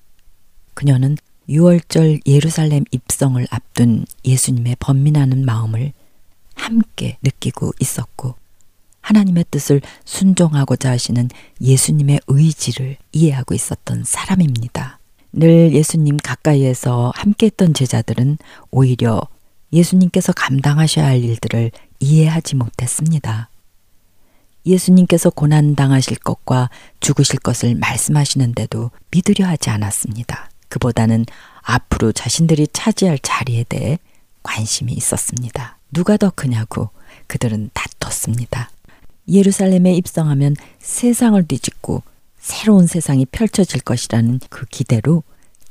그녀는 0.74 1.16
6월절 1.48 2.20
예루살렘 2.26 2.84
입성을 2.90 3.44
앞둔 3.50 4.04
예수님의 4.24 4.76
번민하는 4.78 5.44
마음을 5.44 5.92
함께 6.54 7.18
느끼고 7.22 7.72
있었고, 7.80 8.34
하나님의 9.00 9.46
뜻을 9.50 9.80
순종하고자 10.04 10.90
하시는 10.90 11.28
예수님의 11.60 12.20
의지를 12.26 12.96
이해하고 13.12 13.54
있었던 13.54 14.04
사람입니다. 14.04 14.98
늘 15.32 15.72
예수님 15.72 16.18
가까이에서 16.18 17.12
함께 17.14 17.46
했던 17.46 17.74
제자들은 17.74 18.38
오히려 18.70 19.22
예수님께서 19.72 20.32
감당하셔야 20.32 21.06
할 21.06 21.22
일들을 21.22 21.70
이해하지 22.00 22.56
못했습니다. 22.56 23.50
예수님께서 24.66 25.30
고난당하실 25.30 26.18
것과 26.18 26.70
죽으실 27.00 27.40
것을 27.40 27.74
말씀하시는데도 27.76 28.90
믿으려 29.10 29.46
하지 29.46 29.70
않았습니다. 29.70 30.50
그보다는 30.68 31.24
앞으로 31.62 32.12
자신들이 32.12 32.68
차지할 32.72 33.18
자리에 33.20 33.64
대해 33.68 33.98
관심이 34.42 34.92
있었습니다. 34.92 35.78
누가 35.92 36.16
더 36.16 36.30
크냐고 36.30 36.90
그들은 37.26 37.70
다퉜습니다. 37.72 38.70
예루살렘에 39.28 39.94
입성하면 39.94 40.56
세상을 40.80 41.42
뒤집고 41.46 42.02
새로운 42.38 42.86
세상이 42.86 43.26
펼쳐질 43.26 43.80
것이라는 43.80 44.40
그 44.48 44.66
기대로 44.66 45.22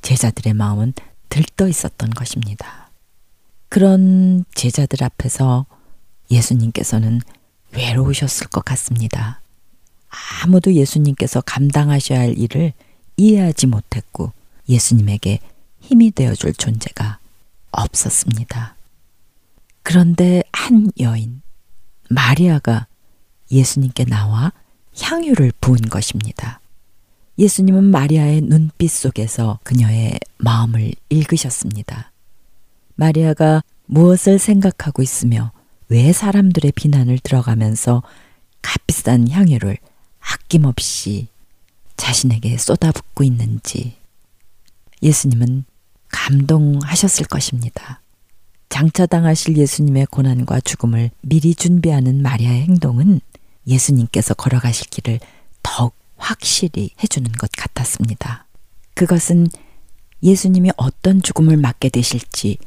제자들의 0.01 0.53
마음은 0.53 0.93
들떠 1.29 1.67
있었던 1.67 2.11
것입니다. 2.11 2.86
그런 3.69 4.45
제자들 4.55 5.03
앞에서 5.03 5.65
예수님께서는 6.31 7.21
외로우셨을 7.73 8.47
것 8.47 8.63
같습니다. 8.65 9.41
아무도 10.43 10.73
예수님께서 10.73 11.41
감당하셔야 11.41 12.19
할 12.19 12.37
일을 12.37 12.73
이해하지 13.17 13.67
못했고 13.67 14.31
예수님에게 14.69 15.39
힘이 15.81 16.11
되어줄 16.11 16.53
존재가 16.53 17.19
없었습니다. 17.71 18.75
그런데 19.83 20.43
한 20.51 20.91
여인, 20.99 21.41
마리아가 22.09 22.87
예수님께 23.51 24.05
나와 24.05 24.51
향유를 24.99 25.53
부은 25.61 25.81
것입니다. 25.89 26.59
예수님은 27.37 27.85
마리아의 27.85 28.41
눈빛 28.41 28.89
속에서 28.89 29.59
그녀의 29.63 30.19
마음을 30.37 30.91
읽으셨습니다. 31.09 32.11
마리아가 32.97 33.63
무엇을 33.85 34.39
생각하고 34.39 35.01
있으며 35.01 35.51
왜 35.87 36.11
사람들의 36.11 36.73
비난을 36.73 37.19
들어가면서 37.19 38.03
값비싼 38.61 39.29
향유를 39.29 39.77
아낌없이 40.19 41.27
자신에게 41.95 42.57
쏟아붓고 42.57 43.23
있는지 43.23 43.95
예수님은 45.01 45.63
감동하셨을 46.09 47.27
것입니다. 47.27 48.01
장차당하실 48.69 49.57
예수님의 49.57 50.07
고난과 50.07 50.59
죽음을 50.61 51.11
미리 51.21 51.55
준비하는 51.55 52.21
마리아의 52.21 52.63
행동은 52.63 53.21
예수님께서 53.67 54.33
걸어가실 54.33 54.87
길을 54.89 55.19
더욱 55.61 55.93
확실히 56.17 56.89
해주는 57.01 57.31
것 57.33 57.49
같았습니다. 57.55 58.45
그것은 58.95 59.47
예수님이 60.23 60.71
어떤 60.77 61.21
죽음을 61.21 61.57
맞게 61.57 61.89
되실지 61.89 62.57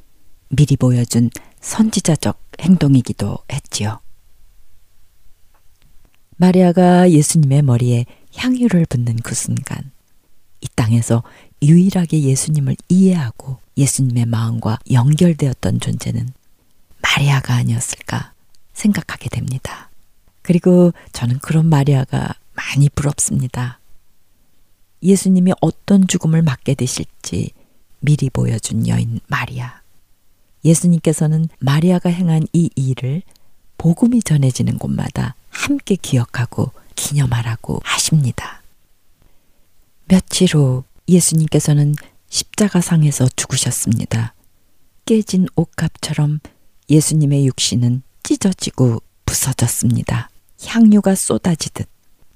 미리 0.51 0.77
보여준 0.77 1.31
선지자적 1.61 2.43
행동이기도 2.61 3.39
했지요. 3.53 4.01
마리아가 6.37 7.09
예수님의 7.11 7.63
머리에 7.63 8.05
향유를 8.35 8.87
붓는 8.87 9.17
그 9.23 9.35
순간, 9.35 9.93
이 10.61 10.67
땅에서 10.75 11.23
유일하게 11.63 12.23
예수님을 12.23 12.77
이해하고 12.89 13.59
예수님의 13.77 14.27
마음과 14.27 14.81
연결되었던 14.91 15.79
존재는 15.79 16.31
마리아가 17.01 17.55
아니었을까 17.55 18.33
생각하게 18.73 19.29
됩니다. 19.29 19.91
그리고 20.43 20.93
저는 21.13 21.39
그런 21.39 21.67
마리아가 21.67 22.35
많이 22.55 22.89
부럽습니다. 22.89 23.79
예수님이 25.03 25.53
어떤 25.61 26.09
죽음을 26.09 26.43
맞게 26.43 26.75
되실지 26.75 27.53
미리 28.01 28.31
보여준 28.31 28.89
여인 28.89 29.21
마리아. 29.29 29.80
예수님께서는 30.65 31.49
마리아가 31.59 32.11
행한 32.11 32.47
이 32.53 32.71
일을 32.75 33.23
복음이 33.79 34.23
전해지는 34.23 34.79
곳마다 34.79 35.35
함께 35.49 35.97
기억하고 35.97 36.73
기념하라고 36.97 37.81
하십니다. 37.83 38.63
며칠 40.07 40.55
후 40.55 40.85
예수님께서는 41.09 41.95
십자가상에서 42.29 43.29
죽으셨습니다. 43.37 44.35
깨진 45.07 45.47
옷값처럼 45.57 46.41
예수님의 46.89 47.47
육신은 47.47 48.03
찢어지고 48.23 49.03
부서졌습니다. 49.25 50.31
향유가 50.65 51.15
쏟아지듯 51.15 51.89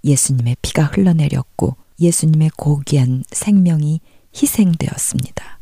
예수님의 0.03 0.57
피가 0.63 0.85
흘러내렸고 0.85 1.77
예수님의 2.01 2.51
고귀한 2.57 3.25
생명이 3.31 4.01
희생되었습니다. 4.35 5.59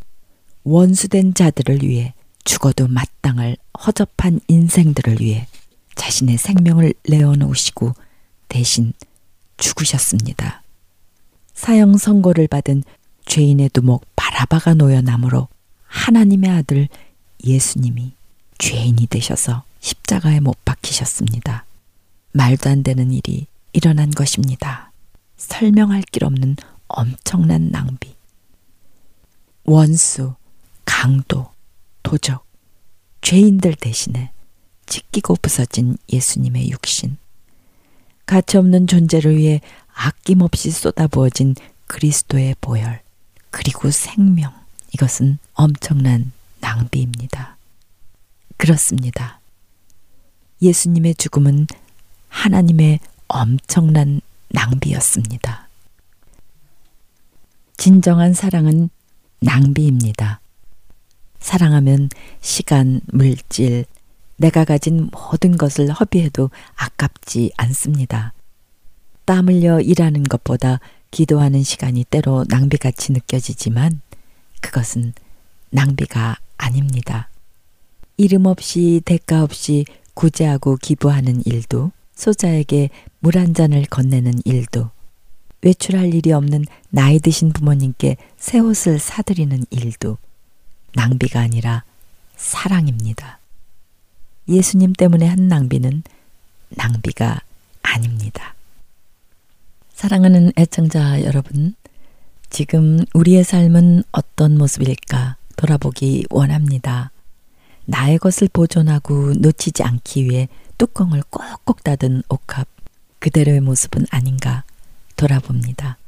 원수된 0.65 1.35
자들을 1.35 1.83
위해 1.83 2.15
죽어도 2.45 2.89
마땅할 2.89 3.57
허접한 3.87 4.41
인생들을 4.49 5.21
위해 5.21 5.47
자신의 5.95 6.39
생명을 6.39 6.95
내어놓으시고 7.09 7.95
대신 8.49 8.93
죽으셨습니다. 9.57 10.63
사형 11.55 11.97
선고를 11.97 12.49
받은 12.49 12.83
죄인의 13.27 13.71
두목 13.71 14.05
바라바가 14.17 14.75
놓여남으로 14.75 15.49
하나님의 15.87 16.51
아들 16.51 16.89
예수님이 17.45 18.13
죄인이 18.59 19.07
되셔서 19.07 19.65
십자가에 19.81 20.41
못 20.41 20.57
박히셨습니다. 20.65 21.65
말도 22.33 22.71
안 22.71 22.83
되는 22.83 23.13
일이 23.13 23.47
일어난 23.73 24.11
것입니다. 24.11 24.93
설명할 25.37 26.03
길 26.11 26.25
없는 26.25 26.57
엄청난 26.89 27.71
낭비. 27.71 28.15
원수, 29.65 30.35
강도, 30.85 31.52
도적, 32.03 32.45
죄인들 33.21 33.75
대신에 33.75 34.31
찢기고 34.87 35.37
부서진 35.41 35.97
예수님의 36.13 36.71
육신. 36.71 37.17
가치없는 38.27 38.87
존재를 38.87 39.37
위해 39.37 39.61
아낌없이 39.95 40.71
쏟아부어진 40.71 41.55
그리스도의 41.87 42.57
보혈, 42.61 43.01
그리고 43.51 43.91
생명. 43.91 44.53
이것은 44.93 45.39
엄청난 45.55 46.33
낭비입니다. 46.61 47.57
그렇습니다. 48.57 49.41
예수님의 50.61 51.15
죽음은 51.17 51.67
하나님의 52.29 53.01
엄청난 53.29 54.21
낭비였습니다. 54.51 55.69
진정한 57.77 58.35
사랑은 58.35 58.91
낭비입니다. 59.41 60.42
사랑하면 61.43 62.09
시간, 62.41 63.01
물질, 63.13 63.85
내가 64.37 64.65
가진 64.65 65.11
모든 65.13 65.57
것을 65.57 65.91
허비해도 65.91 66.51
아깝지 66.77 67.53
않습니다. 67.57 68.33
땀 69.25 69.49
흘려 69.49 69.81
일하는 69.81 70.23
것보다 70.23 70.81
기도하는 71.11 71.63
시간이 71.63 72.05
때로 72.05 72.45
낭비같이 72.49 73.13
느껴지지만 73.13 74.01
그것은 74.61 75.13
낭비가 75.71 76.37
아닙니다. 76.57 77.29
이름 78.17 78.47
없이 78.47 79.03
대가 79.05 79.43
없이 79.43 79.85
구제하고 80.15 80.77
기부하는 80.77 81.43
일도 81.45 81.93
소자에게 82.15 82.91
물 83.21 83.37
한 83.37 83.55
잔을 83.55 83.85
건네는 83.87 84.41
일도 84.45 84.91
외출할 85.63 86.15
일이 86.15 86.33
없는 86.33 86.65
나이 86.91 87.19
드신 87.19 87.53
부모님께 87.53 88.17
새 88.37 88.59
옷을 88.59 88.99
사드리는 88.99 89.65
일도 89.71 90.19
낭비가 90.95 91.41
아니라 91.41 91.85
사랑입니다. 92.37 93.39
예수님 94.49 94.93
때문에 94.93 95.27
한 95.27 95.49
낭비는 95.49 96.03
낭비가 96.71 97.41
아닙니다. 97.83 98.55
사랑하는 99.95 100.53
애청자 100.57 101.23
여러분, 101.23 101.75
지금 102.51 103.05
우리의 103.15 103.45
삶은 103.45 104.03
어떤 104.13 104.59
모습일까 104.59 105.37
돌아보기 105.57 106.27
원합니다. 106.31 107.11
나의 107.85 108.19
것을 108.19 108.49
보존하고 108.53 109.35
놓치지 109.35 109.83
않기 109.83 110.25
위해 110.25 110.49
뚜껑을 110.79 111.23
꼭꼭 111.31 111.85
닫은 111.85 112.23
옥합, 112.29 112.67
그대로의 113.21 113.61
모습은 113.61 114.07
아닌가 114.11 114.65
돌아봅니다. 115.17 115.99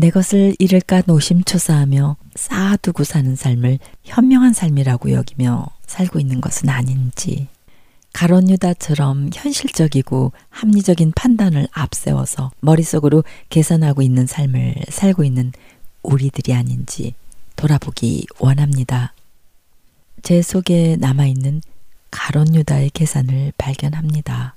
내 0.00 0.10
것을 0.10 0.54
잃을까 0.60 1.02
노심초사하며 1.06 2.16
쌓아두고 2.36 3.02
사는 3.02 3.34
삶을 3.34 3.80
현명한 4.04 4.52
삶이라고 4.52 5.10
여기며 5.10 5.66
살고 5.88 6.20
있는 6.20 6.40
것은 6.40 6.68
아닌지 6.68 7.48
가론 8.12 8.48
유다처럼 8.48 9.30
현실적이고 9.34 10.30
합리적인 10.50 11.10
판단을 11.16 11.66
앞세워서 11.72 12.52
머릿속으로 12.60 13.24
계산하고 13.48 14.02
있는 14.02 14.28
삶을 14.28 14.76
살고 14.88 15.24
있는 15.24 15.50
우리들이 16.04 16.54
아닌지 16.54 17.14
돌아보기 17.56 18.24
원합니다. 18.38 19.14
제 20.22 20.42
속에 20.42 20.96
남아있는 21.00 21.60
가론 22.12 22.54
유다의 22.54 22.90
계산을 22.90 23.52
발견합니다. 23.58 24.54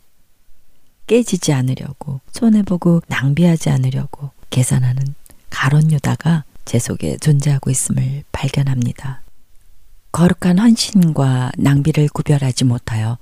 깨지지 1.07 1.51
않으려고 1.51 2.21
손해보고 2.31 3.01
낭비하지 3.07 3.71
않으려고 3.71 4.29
계산하는 4.51 5.15
가론 5.51 5.91
유다가 5.91 6.43
제 6.65 6.79
속에 6.79 7.17
존재하고 7.17 7.69
있음을 7.69 8.23
발견합니다. 8.31 9.21
거룩한 10.11 10.57
헌신과 10.57 11.51
낭비를 11.57 12.09
구별하지 12.09 12.65
못하여 12.65 13.17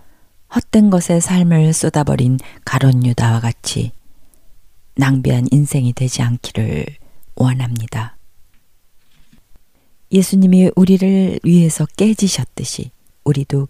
헛된 0.56 0.90
것에 0.90 1.20
삶을 1.20 1.74
쏟아버린 1.74 2.40
가론 2.64 3.06
유다와 3.06 3.42
같이 3.42 3.92
낭비한 4.96 5.48
인생이 5.52 5.94
되지 5.94 6.22
않기를 6.22 6.86
원합니다. 7.36 8.18
예수님이 10.12 10.72
우리를 10.76 11.40
위해서 11.44 11.86
깨지셨듯이 11.98 12.92
우리도 13.24 13.68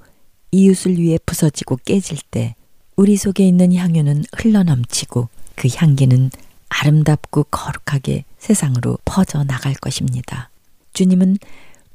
이웃을 0.51 0.97
위해 0.97 1.18
부서지고 1.26 1.78
깨질 1.86 2.18
때 2.32 2.55
우리 2.95 3.18
속에 3.18 3.47
있는 3.47 3.74
향유는 3.74 4.24
흘러넘치고 4.36 5.30
그 5.55 5.68
향기는 5.76 6.32
아름답고 6.70 7.45
거룩하게 7.45 8.24
세상으로 8.40 8.98
퍼져 9.06 9.44
나갈 9.44 9.74
것입니다. 9.74 10.50
주님은 10.94 11.38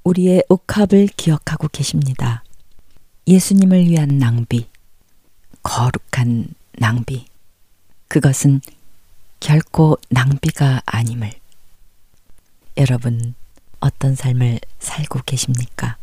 우리의 0.05 0.45
옥합을 0.49 1.09
기억하고 1.17 1.69
계십니다. 1.69 2.45
예수님을 3.27 3.87
위한 3.87 4.19
낭비, 4.19 4.69
거룩한 5.63 6.55
낭비. 6.79 7.27
그것은 8.09 8.61
결코 9.41 9.99
낭비가 10.11 10.83
아님을. 10.85 11.33
여러분, 12.77 13.35
어떤 13.81 14.15
삶을 14.15 14.61
살고 14.79 15.21
계십니까? 15.27 15.97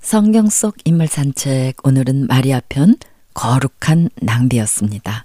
성경 0.00 0.50
속 0.50 0.76
인물 0.84 1.06
산책 1.06 1.86
오늘은 1.86 2.26
마리아 2.26 2.60
편 2.68 2.96
거룩한 3.32 4.10
낭비였습니다. 4.16 5.24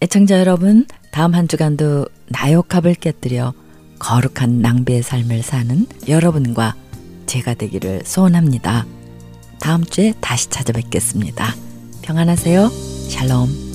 애청자 0.00 0.38
여러분, 0.38 0.86
다음 1.12 1.34
한 1.34 1.48
주간도 1.48 2.06
나욕합을 2.28 2.94
깨뜨려 2.94 3.54
거룩한 3.98 4.60
낭비의 4.60 5.02
삶을 5.02 5.42
사는 5.42 5.86
여러분과 6.08 6.74
제가 7.26 7.54
되기를 7.54 8.02
소원합니다. 8.04 8.86
다음 9.60 9.84
주에 9.84 10.12
다시 10.20 10.50
찾아뵙겠습니다. 10.50 11.54
평안하세요. 12.02 12.68
샬롬. 13.08 13.74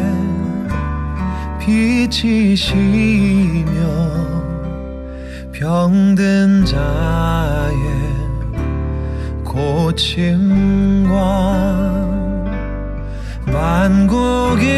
빛이시며 1.61 2.81
병든 5.51 6.65
자의 6.65 7.77
고침과 9.43 11.11
만국인의 13.45 14.71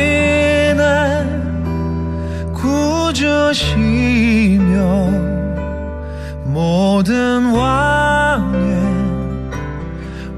구주시며 2.54 3.54
모든 6.46 7.52
왕의 7.54 8.74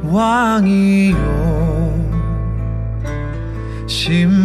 왕이요. 0.04 1.26
심 3.88 4.45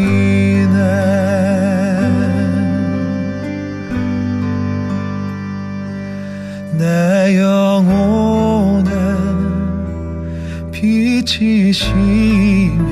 이시며 11.71 12.83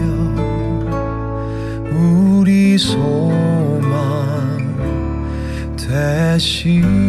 우리 1.92 2.78
소망 2.78 3.36
대신 5.76 7.09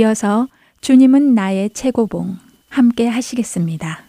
이어서 0.00 0.48
주님은 0.80 1.34
나의 1.34 1.70
최고봉 1.70 2.38
함께 2.70 3.06
하시겠습니다. 3.06 4.00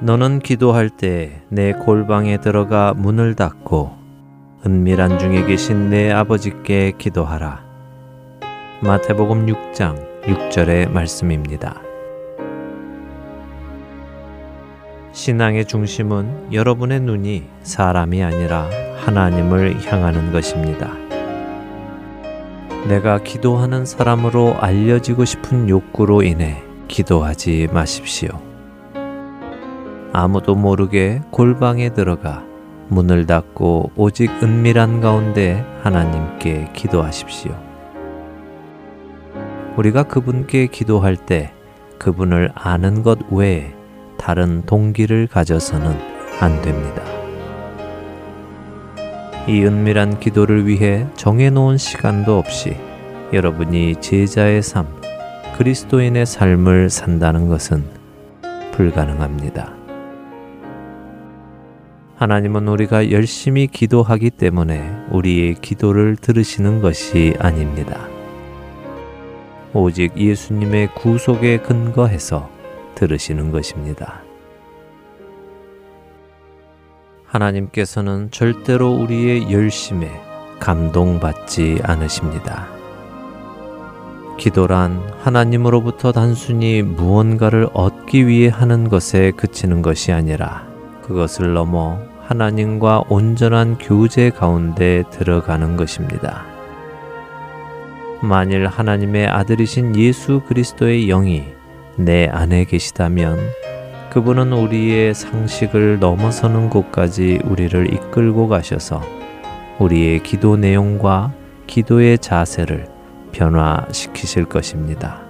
너는 0.00 0.38
기도할 0.38 0.88
때 0.88 1.42
내 1.48 1.72
골방에 1.72 2.38
들어가 2.40 2.94
문을 2.94 3.34
닫고 3.34 3.92
은밀한 4.64 5.18
중에 5.18 5.44
계신 5.44 5.90
내 5.90 6.10
아버지께 6.10 6.92
기도하라. 6.96 7.62
마태복음 8.80 9.46
6장 9.46 10.22
6절의 10.22 10.90
말씀입니다. 10.90 11.85
신앙의 15.26 15.64
중심은 15.64 16.52
여러분의 16.52 17.00
눈이 17.00 17.48
사람이 17.64 18.22
아니라 18.22 18.70
하나님을 19.04 19.84
향하는 19.84 20.30
것입니다. 20.30 20.92
내가 22.86 23.18
기도하는 23.18 23.84
사람으로 23.84 24.54
알려지고 24.60 25.24
싶은 25.24 25.68
욕구로 25.68 26.22
인해 26.22 26.62
기도하지 26.86 27.70
마십시오. 27.72 28.40
아무도 30.12 30.54
모르게 30.54 31.22
골방에 31.32 31.88
들어가 31.88 32.44
문을 32.86 33.26
닫고 33.26 33.94
오직 33.96 34.30
은밀한 34.44 35.00
가운데 35.00 35.66
하나님께 35.82 36.70
기도하십시오. 36.72 37.52
우리가 39.76 40.04
그분께 40.04 40.68
기도할 40.68 41.16
때 41.16 41.52
그분을 41.98 42.52
아는 42.54 43.02
것 43.02 43.18
외에 43.32 43.75
다른 44.18 44.62
동기를 44.66 45.26
가져서는 45.26 45.96
안 46.40 46.62
됩니다. 46.62 47.02
이 49.48 49.62
은밀한 49.64 50.18
기도를 50.18 50.66
위해 50.66 51.06
정해놓은 51.14 51.78
시간도 51.78 52.36
없이 52.36 52.76
여러분이 53.32 53.96
제자의 54.00 54.62
삶, 54.62 54.86
그리스도인의 55.56 56.26
삶을 56.26 56.90
산다는 56.90 57.48
것은 57.48 57.84
불가능합니다. 58.72 59.72
하나님은 62.16 62.66
우리가 62.66 63.10
열심히 63.10 63.66
기도하기 63.66 64.30
때문에 64.30 64.90
우리의 65.10 65.54
기도를 65.54 66.16
들으시는 66.16 66.80
것이 66.80 67.34
아닙니다. 67.38 68.08
오직 69.72 70.16
예수님의 70.16 70.94
구속에 70.94 71.58
근거해서 71.58 72.55
들으시는 72.96 73.52
것입니다. 73.52 74.22
하나님께서는 77.26 78.30
절대로 78.32 78.90
우리의 78.90 79.52
열심에 79.52 80.10
감동받지 80.58 81.80
않으십니다. 81.82 82.66
기도란 84.38 85.00
하나님으로부터 85.20 86.12
단순히 86.12 86.82
무언가를 86.82 87.68
얻기 87.72 88.26
위해 88.26 88.48
하는 88.48 88.88
것에 88.88 89.30
그치는 89.30 89.82
것이 89.82 90.12
아니라 90.12 90.66
그것을 91.02 91.54
넘어 91.54 91.98
하나님과 92.26 93.04
온전한 93.08 93.78
교제 93.78 94.30
가운데 94.30 95.04
들어가는 95.10 95.76
것입니다. 95.76 96.44
만일 98.20 98.66
하나님의 98.66 99.28
아들이신 99.28 99.96
예수 99.96 100.40
그리스도의 100.48 101.06
영이 101.06 101.55
내 101.98 102.26
안에 102.26 102.64
계시다면 102.64 103.38
그분은 104.10 104.52
우리의 104.52 105.14
상식을 105.14 105.98
넘어서는 105.98 106.68
곳까지 106.68 107.40
우리를 107.44 107.92
이끌고 107.92 108.48
가셔서 108.48 109.00
우리의 109.78 110.22
기도 110.22 110.56
내용과 110.56 111.32
기도의 111.66 112.18
자세를 112.18 112.86
변화시키실 113.32 114.44
것입니다. 114.44 115.22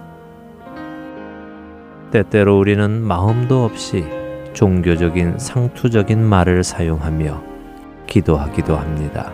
때때로 2.10 2.58
우리는 2.58 3.00
마음도 3.00 3.64
없이 3.64 4.04
종교적인 4.52 5.38
상투적인 5.38 6.22
말을 6.22 6.64
사용하며 6.64 7.42
기도하기도 8.06 8.76
합니다. 8.76 9.32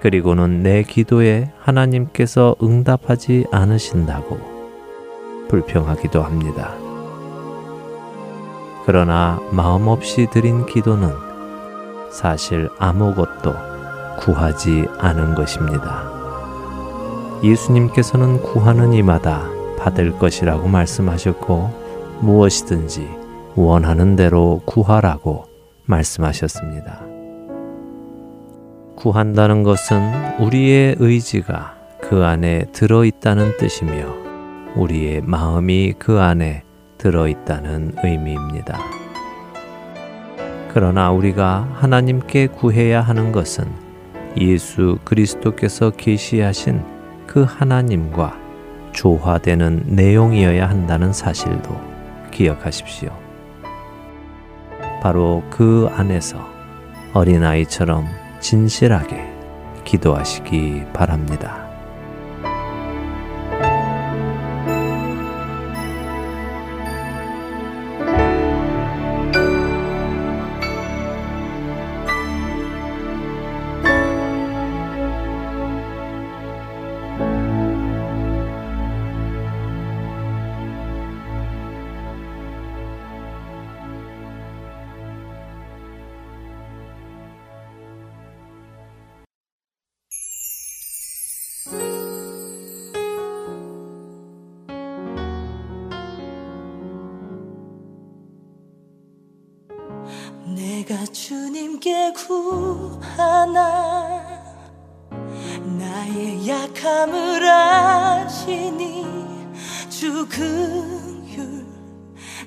그리고는 0.00 0.62
내 0.62 0.84
기도에 0.84 1.50
하나님께서 1.58 2.54
응답하지 2.62 3.46
않으신다고 3.50 4.57
불평하기도 5.48 6.22
합니다. 6.22 6.74
그러나 8.86 9.38
마음 9.50 9.88
없이 9.88 10.28
드린 10.30 10.64
기도는 10.64 11.10
사실 12.10 12.70
아무것도 12.78 13.54
구하지 14.18 14.86
않은 14.98 15.34
것입니다. 15.34 16.10
예수님께서는 17.42 18.42
구하는 18.42 18.92
이마다 18.92 19.48
받을 19.78 20.18
것이라고 20.18 20.68
말씀하셨고 20.68 22.18
무엇이든지 22.20 23.08
원하는 23.54 24.16
대로 24.16 24.62
구하라고 24.64 25.46
말씀하셨습니다. 25.84 27.00
구한다는 28.96 29.62
것은 29.62 30.40
우리의 30.40 30.96
의지가 30.98 31.76
그 32.00 32.24
안에 32.24 32.64
들어있다는 32.72 33.56
뜻이며 33.58 34.27
우리의 34.78 35.22
마음이 35.22 35.94
그 35.98 36.20
안에 36.20 36.62
들어있다는 36.98 37.96
의미입니다. 38.02 38.78
그러나 40.72 41.10
우리가 41.10 41.68
하나님께 41.74 42.46
구해야 42.48 43.00
하는 43.00 43.32
것은 43.32 43.66
예수 44.36 44.98
그리스도께서 45.04 45.90
계시하신 45.90 46.80
그 47.26 47.42
하나님과 47.42 48.38
조화되는 48.92 49.82
내용이어야 49.86 50.68
한다는 50.68 51.12
사실도 51.12 51.80
기억하십시오. 52.30 53.10
바로 55.02 55.42
그 55.50 55.88
안에서 55.92 56.38
어린아이처럼 57.14 58.06
진실하게 58.40 59.24
기도하시기 59.84 60.84
바랍니다. 60.92 61.67
내가 100.88 101.04
주님께 101.04 102.14
구하나 102.14 103.44
나의 105.78 106.48
약함을 106.48 107.46
아시니 107.46 109.06
주근율 109.90 111.66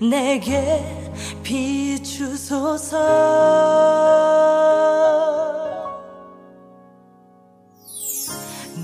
내게 0.10 0.84
비추소서. 1.44 2.98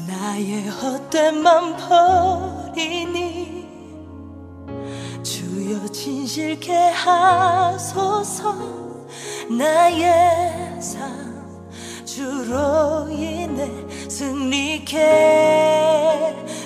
나의 0.08 0.70
헛된 0.70 1.42
맘 1.42 1.76
버리니 2.76 3.66
주여 5.24 5.88
진실케 5.88 6.92
하소서 6.92 8.87
나의 9.50 10.82
삶 10.82 11.38
주로 12.06 13.08
인해 13.10 13.70
승리케 14.10 14.98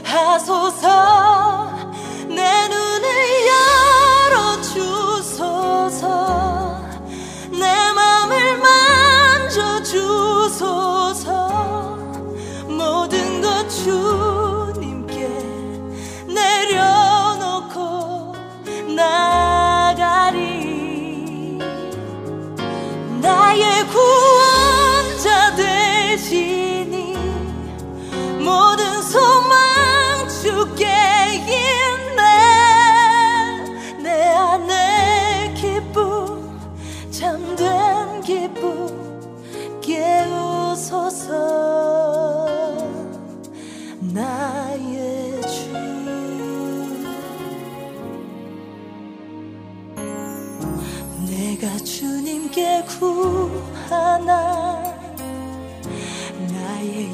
하소서 0.04 1.41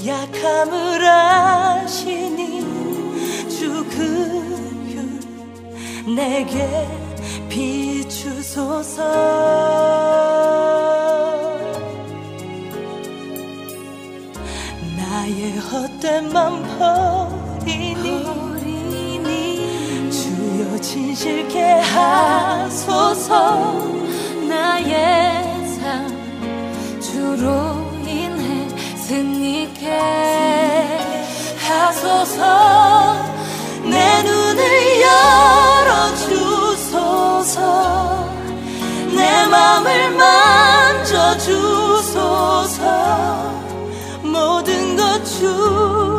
약함을 0.08 1.04
아시니 1.06 2.62
주 3.50 3.84
긍휼 3.90 5.20
내게 6.16 6.88
비추소서. 7.50 9.04
나의 14.96 15.58
헛된 15.58 16.32
맘 16.32 16.64
버리니 16.80 18.24
주여 20.10 20.80
진실케 20.80 21.60
하소서. 21.82 23.34
나의 24.48 25.68
삶 25.82 26.08
주로 27.02 27.52
인해 28.06 28.70
승리케 28.96 29.37
하소서. 31.58 33.16
내 33.84 34.24
눈을 34.24 35.02
열어 35.02 36.16
주소서. 36.16 37.58
내 39.16 39.46
맘을 39.48 40.12
만져 40.12 41.38
주소서. 41.38 42.82
모든 44.24 44.96
것 44.96 45.24
주 45.24 46.17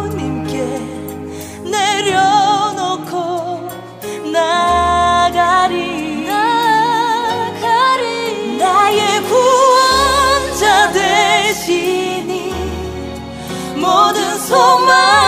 모든 14.51 15.28